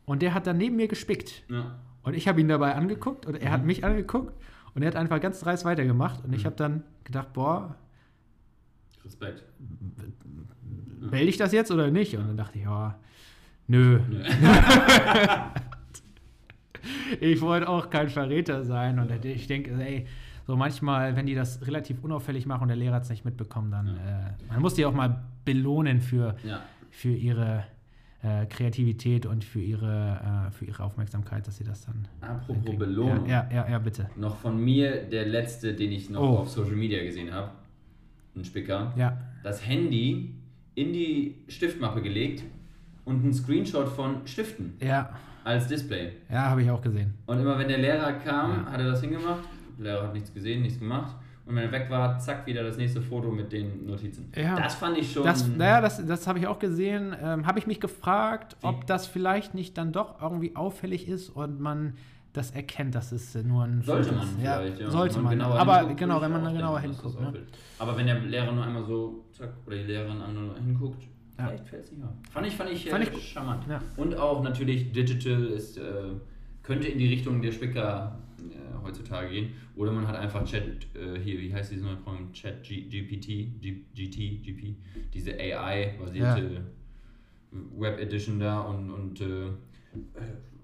[0.04, 1.42] und der hat dann neben mir gespickt.
[1.48, 1.78] Ja.
[2.06, 4.32] Und ich habe ihn dabei angeguckt und er hat mich angeguckt
[4.74, 7.74] und er hat einfach ganz dreist weitergemacht und ich habe dann gedacht, boah,
[9.04, 9.42] Respekt.
[11.00, 12.16] melde ich das jetzt oder nicht?
[12.16, 12.98] Und dann dachte ich, ja,
[13.66, 14.00] nö.
[14.08, 14.22] Nö.
[17.20, 18.98] ich wollte auch kein Verräter sein.
[18.98, 20.06] Und ich denke, ey,
[20.46, 23.70] so manchmal, wenn die das relativ unauffällig machen und der Lehrer hat es nicht mitbekommen,
[23.70, 26.60] dann äh, man muss die auch mal belohnen für, Ja.
[26.90, 27.64] für ihre
[28.26, 32.08] äh, Kreativität und für ihre, äh, für ihre Aufmerksamkeit, dass sie das dann.
[32.20, 32.78] Apropos hinkriegen.
[32.78, 33.26] Belohnung.
[33.26, 34.08] Ja, ja, ja, ja, bitte.
[34.16, 36.36] Noch von mir der letzte, den ich noch Oh.
[36.38, 37.50] auf Social Media gesehen habe.
[38.34, 38.92] Ein Spicker.
[38.96, 39.16] Ja.
[39.42, 40.34] Das Handy
[40.74, 42.42] in die Stiftmappe gelegt
[43.04, 45.10] und ein Screenshot von Stiften Ja,
[45.44, 46.12] als Display.
[46.28, 47.14] ja, habe ich auch gesehen.
[47.26, 48.72] Und immer wenn der Lehrer kam, Ja.
[48.72, 49.44] hat er das hingemacht.
[49.78, 51.14] Der Lehrer hat nichts gesehen, nichts gemacht.
[51.46, 54.32] Und wenn er weg war, zack, wieder das nächste Foto mit den Notizen.
[54.34, 54.56] Ja.
[54.56, 55.22] Das fand ich schon.
[55.24, 57.14] Das, naja, das, das habe ich auch gesehen.
[57.22, 58.66] Ähm, habe ich mich gefragt, Wie?
[58.66, 61.94] ob das vielleicht nicht dann doch irgendwie auffällig ist und man
[62.32, 64.34] das erkennt, dass es nur ein sollte Foto man ist.
[64.40, 64.90] vielleicht, ja.
[64.90, 65.30] Sollte Wenn man.
[65.38, 67.20] genauer Aber hinguckt, genau, wenn man dann genauer hinguckt.
[67.20, 67.32] Ne?
[67.78, 71.02] Aber wenn der Lehrer nur einmal so, zack, oder die Lehrerin einmal hinguckt,
[71.38, 71.46] Ja.
[71.46, 72.10] vielleicht fällt es nicht auf.
[72.30, 73.62] Fand ich, fand ich, Fand äh, ich charmant.
[73.70, 73.80] Ja.
[73.96, 75.82] Und auch natürlich Digital ist, äh,
[76.62, 79.54] könnte in die Richtung der Spicker äh, heutzutage gehen.
[79.76, 82.32] Oder man hat einfach Chat, äh, hier, wie heißt dieses neue Programm?
[82.32, 84.74] Chat G GPT, G GT, GP,
[85.12, 86.62] diese AI-basierte
[87.76, 89.52] Web Edition da und, und äh, äh,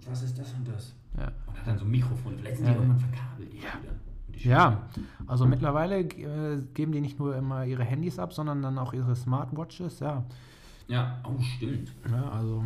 [0.07, 0.95] was ist das und das?
[1.17, 1.31] Ja.
[1.47, 2.73] Und hat dann so ein Mikrofon, vielleicht sind Ja.
[2.73, 3.55] die irgendwann verkabelt.
[3.55, 3.81] Ja.
[4.39, 4.89] Ja,
[5.27, 9.15] also mittlerweile äh, geben die nicht nur immer ihre Handys ab, sondern dann auch ihre
[9.15, 10.25] Smartwatches, ja.
[10.89, 11.93] Ja, oh, stimmt.
[12.11, 12.65] ja also,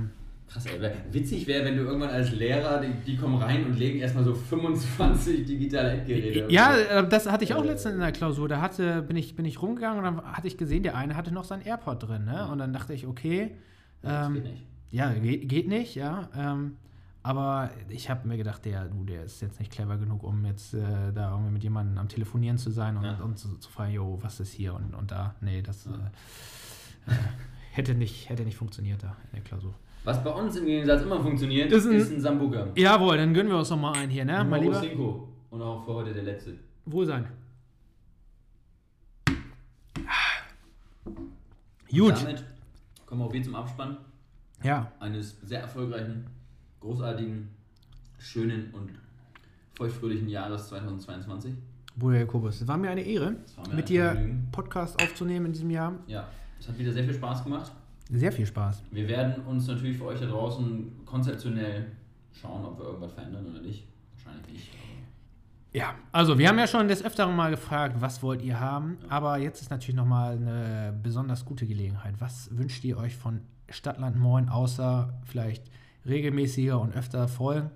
[0.49, 0.91] Krass, ey.
[1.11, 4.33] Witzig wäre, wenn du irgendwann als Lehrer, die, die kommen rein und legen erstmal so
[4.35, 6.47] 25 digitale Endgeräte.
[6.51, 8.49] ja, äh, das hatte ich auch Äh, letztens in der Klausur.
[8.49, 11.33] Da hatte, bin, ich, bin ich rumgegangen und dann hatte ich gesehen, der eine hatte
[11.35, 12.25] noch sein AirPod drin.
[12.25, 12.49] Ne?
[12.49, 13.57] Und dann dachte ich, okay,
[14.03, 14.63] Das ähm, geht nicht.
[14.93, 16.29] ja, geht, geht nicht, ja.
[16.37, 16.77] Ähm,
[17.25, 20.75] aber ich habe mir gedacht, der, du, der ist jetzt nicht clever genug, um jetzt
[20.75, 23.15] äh, da irgendwie mit jemandem am Telefonieren zu sein und, Ja.
[23.17, 25.35] und zu, zu fragen, jo, was ist hier und, und da.
[25.41, 25.91] Nee, das äh,
[27.11, 27.15] äh,
[27.73, 29.75] hätte, nicht, hätte nicht funktioniert da in der Klausur.
[30.07, 32.69] Was bei uns im Gegensatz immer funktioniert, Ist ist ein- ein, Sambuka.
[32.77, 34.81] Jawohl, dann gönnen wir uns noch mal einen hier, ne, mein Lieber?
[34.81, 35.29] cinco.
[35.51, 36.55] Und auch für heute der letzte.
[36.85, 37.27] Wohlsein.
[41.91, 42.15] Gut.
[42.23, 42.45] Damit
[43.05, 43.97] kommen wir auch wieder zum Abspann
[44.63, 46.27] Ja, eines sehr erfolgreichen,
[46.81, 47.49] großartigen,
[48.19, 48.91] schönen und
[49.77, 51.53] feuchtfröhlichen Jahres 2022.
[51.97, 54.37] Bruder Jakobus, es war mir eine Ehre, mir mit ein dir.
[54.53, 55.95] Podcast aufzunehmen in diesem Jahr.
[56.07, 56.29] Ja,
[56.61, 57.73] es hat wieder sehr viel Spaß gemacht.
[58.11, 58.83] Sehr viel Spaß.
[58.93, 61.87] Wir werden uns natürlich für euch da draußen konzeptionell
[62.33, 63.87] schauen, ob wir irgendwas verändern oder nicht.
[64.15, 64.71] Wahrscheinlich nicht.
[65.73, 69.37] Ja, also wir haben ja schon des Öfteren mal gefragt, was wollt ihr haben, aber
[69.37, 72.15] jetzt ist natürlich nochmal eine besonders gute Gelegenheit.
[72.19, 75.65] Was wünscht ihr euch von Stadtland Moin, außer vielleicht
[76.07, 77.71] regelmäßiger und öfter Folgen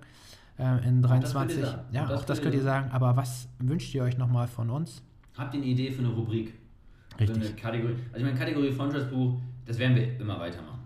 [0.57, 1.65] äh, in das könnt ihr 23?
[1.65, 1.81] sagen.
[1.91, 5.03] Ja, Auch das könnt ihr sagen, aber was wünscht ihr euch nochmal von uns?
[5.37, 6.53] Habt ihr eine Idee für eine Rubrik?
[7.17, 7.57] Für eine Richtig.
[7.57, 7.95] Kategorie?
[8.11, 9.39] Also ich meine, Kategorie Freundschaftsbuch,
[9.71, 10.79] das werden wir immer weitermachen.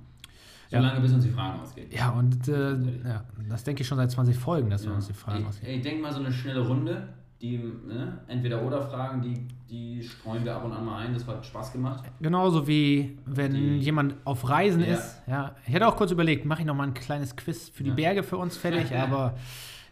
[0.69, 0.79] Ja.
[0.81, 1.87] Solange bis uns die Fragen ausgehen.
[1.91, 2.71] Ja, und äh,
[3.07, 5.71] ja, das denke ich schon seit 20 Folgen, dass wir uns die Fragen Ey, ausgehen.
[5.73, 7.07] ey, denk mal so eine schnelle Runde,
[7.41, 11.27] die ne, entweder oder Fragen, die, die streuen wir ab und an mal ein, das
[11.27, 12.03] hat Spaß gemacht.
[12.19, 14.95] Genauso wie wenn Die- jemand auf Reisen Ja.
[14.95, 15.21] ist.
[15.27, 17.89] Ja, ich hätte auch kurz überlegt, mache ich noch mal ein kleines Quiz für die
[17.89, 17.95] Ja.
[17.95, 19.35] Berge für uns fertig, aber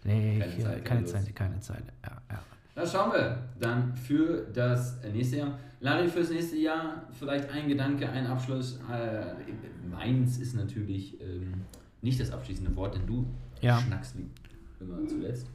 [0.04, 1.84] nee, Keine keine, Zeit, keine Zeit, keine Zeit.
[2.04, 2.40] Ja, ja.
[2.76, 5.60] Das schauen wir dann für das nächste Jahr.
[5.80, 8.80] Larry, fürs nächste Jahr vielleicht ein Gedanke, ein Abschluss.
[8.92, 9.34] Äh,
[9.92, 11.54] meins ist natürlich ähm,
[12.02, 13.26] nicht das abschließende Wort, denn du
[13.62, 13.80] Ja.
[13.80, 14.30] schnackst wie
[14.84, 15.48] immer zuletzt.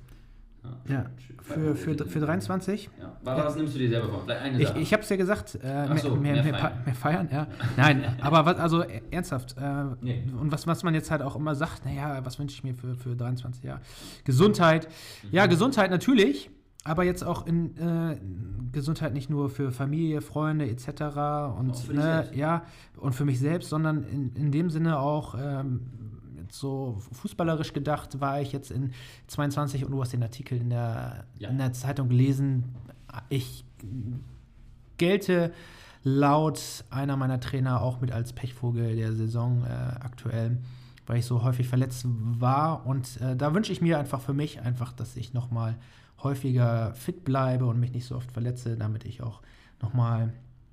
[0.86, 1.06] ja.
[1.42, 2.90] Für, für, für 23?
[3.00, 3.16] Ja.
[3.24, 4.22] Was, was nimmst du dir selber vor?
[4.24, 4.78] Vielleicht eine Ich, Sache.
[4.80, 6.82] ich habe es ja gesagt, äh, mehr, so, mehr, mehr mehr, feiern.
[6.84, 7.46] mehr feiern, ja.
[7.78, 9.56] Nein, aber was, also äh, ernsthaft.
[9.58, 10.24] Äh, Nee.
[10.38, 12.94] Und was, was man jetzt halt auch immer sagt, naja, was wünsche ich mir für,
[12.94, 13.80] für 23 Jahre?
[14.24, 14.88] Gesundheit.
[15.32, 15.50] Ja, Mhm.
[15.50, 16.50] Gesundheit natürlich,
[16.88, 18.18] aber jetzt auch in äh,
[18.72, 20.88] Gesundheit nicht nur für Familie, Freunde etc.
[21.58, 22.62] Und, ne, ja,
[22.96, 25.34] und für mich selbst, sondern in, in dem Sinne auch.
[25.38, 25.80] Ähm,
[26.50, 28.92] so fußballerisch gedacht war ich jetzt in
[29.26, 31.50] 22 und du hast den Artikel in der, Ja.
[31.50, 32.64] in der Zeitung gelesen.
[33.28, 33.66] Ich
[34.96, 35.52] gelte
[36.04, 39.68] laut einer meiner Trainer auch mit als Pechvogel der Saison äh,
[40.00, 40.58] aktuell,
[41.06, 42.86] weil ich so häufig verletzt war.
[42.86, 45.76] Und äh, da wünsche ich mir einfach für mich einfach, dass ich nochmal
[46.22, 49.40] häufiger fit bleibe und mich nicht so oft verletze, damit ich auch
[49.80, 50.32] nochmal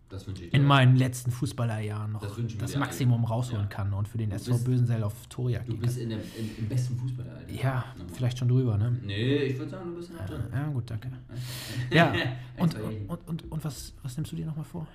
[0.10, 0.68] das in auch.
[0.68, 3.26] meinen letzten Fußballerjahren noch Das das, Maximum allen.
[3.26, 3.70] rausholen Ja.
[3.70, 6.68] kann und für den SV bist- Bösensell auf Torjagd Du bist in der, im, im
[6.70, 7.52] besten Fußballalter.
[7.52, 8.14] Ja, Nochmal.
[8.14, 8.98] vielleicht schon drüber, ne?
[9.04, 10.42] Nee, ich würde sagen, du bist noch drin.
[10.52, 11.10] Ja, gut, danke.
[11.92, 12.14] Ja,
[12.58, 13.06] und, Jährchen.
[13.08, 14.88] und, und, und was, was nimmst du dir nochmal vor?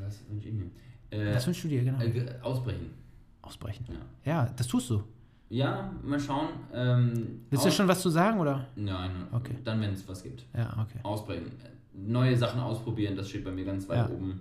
[0.00, 0.70] Was wünsche ich mir?
[1.10, 2.00] Äh, Was wünschst du dir, genau?
[2.00, 2.90] äh, ausbrechen.
[3.42, 3.86] Ausbrechen.
[4.24, 4.44] Ja.
[4.44, 5.02] Ja, das tust du.
[5.50, 6.48] Ja, mal schauen.
[6.74, 8.66] Ähm, Willst du schon was zu sagen, oder?
[8.76, 9.54] Nein, Okay.
[9.64, 10.44] dann, wenn es was gibt.
[10.54, 10.98] Ja, okay.
[11.02, 11.46] Ausbrechen.
[11.94, 14.10] Neue Sachen ausprobieren, das steht bei mir ganz weit Ja.
[14.14, 14.40] oben.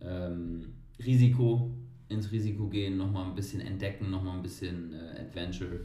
[0.00, 0.64] Ähm,
[1.04, 1.70] Risiko,
[2.08, 5.80] ins Risiko gehen, nochmal ein bisschen entdecken, nochmal ein bisschen äh, Adventure.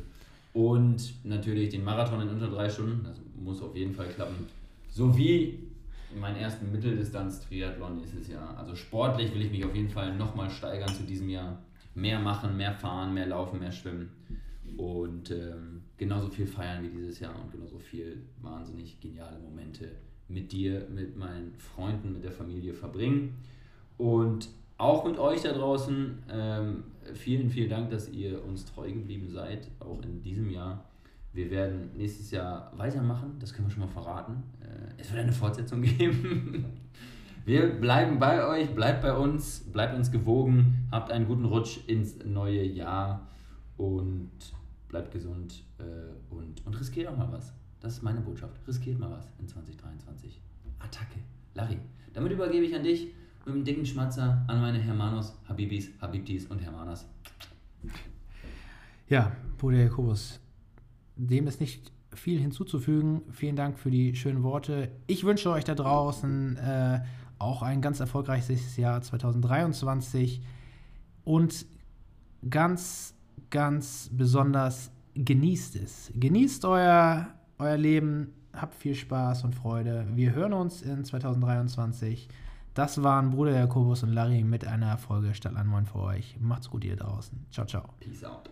[0.53, 4.47] Und natürlich den Marathon in unter drei Stunden, das muss auf jeden Fall klappen.
[4.89, 5.59] Sowie
[6.19, 8.57] meinen ersten Mitteldistanz-Triathlon nächstes Jahr.
[8.57, 11.59] Also sportlich will ich mich auf jeden Fall nochmal steigern zu diesem Jahr.
[11.93, 14.09] Mehr machen, mehr fahren, mehr laufen, mehr schwimmen.
[14.75, 19.91] Und ähm, genauso viel feiern wie dieses Jahr und genauso viel wahnsinnig geniale Momente
[20.27, 23.35] mit dir, mit meinen Freunden, mit der Familie verbringen.
[23.97, 29.29] Und auch mit euch da draußen, ähm, vielen, vielen Dank, dass ihr uns treu geblieben
[29.29, 30.85] seid, auch in diesem Jahr.
[31.33, 34.43] Wir werden nächstes Jahr weitermachen, das können wir schon mal verraten.
[34.61, 36.65] Äh, es wird eine Fortsetzung geben.
[37.45, 42.23] Wir bleiben bei euch, bleibt bei uns, bleibt uns gewogen, habt einen guten Rutsch ins
[42.25, 43.27] neue Jahr
[43.77, 44.29] und
[44.97, 47.53] bleibt gesund äh, und, und riskiert auch mal was.
[47.79, 48.55] Das ist meine Botschaft.
[48.67, 50.41] Riskiert mal was in 2023.
[50.79, 51.19] Attacke.
[51.53, 51.77] Larry,
[52.13, 53.13] damit übergebe ich an dich
[53.45, 57.07] mit einem dicken Schmatzer an meine Hermanos, Habibis, Habibtis und Hermanas.
[59.07, 60.39] Ja, Bruder Jakobus,
[61.15, 63.21] dem ist nicht viel hinzuzufügen.
[63.31, 64.91] Vielen Dank für die schönen Worte.
[65.05, 67.01] Ich wünsche euch da draußen äh,
[67.37, 70.41] auch ein ganz erfolgreiches Jahr 2023
[71.23, 71.67] und
[72.49, 73.13] ganz,
[73.49, 76.11] ganz besonders genießt es.
[76.15, 77.27] Genießt euer,
[77.59, 80.07] euer Leben, habt viel Spaß und Freude.
[80.13, 82.27] Wir hören uns in 2023.
[82.73, 86.37] Das waren Bruder Jakobus und Larry mit einer Folge Stadtland Moin für euch.
[86.39, 87.45] Macht's gut, ihr draußen.
[87.51, 87.89] Ciao, ciao.
[87.99, 88.49] Peace out.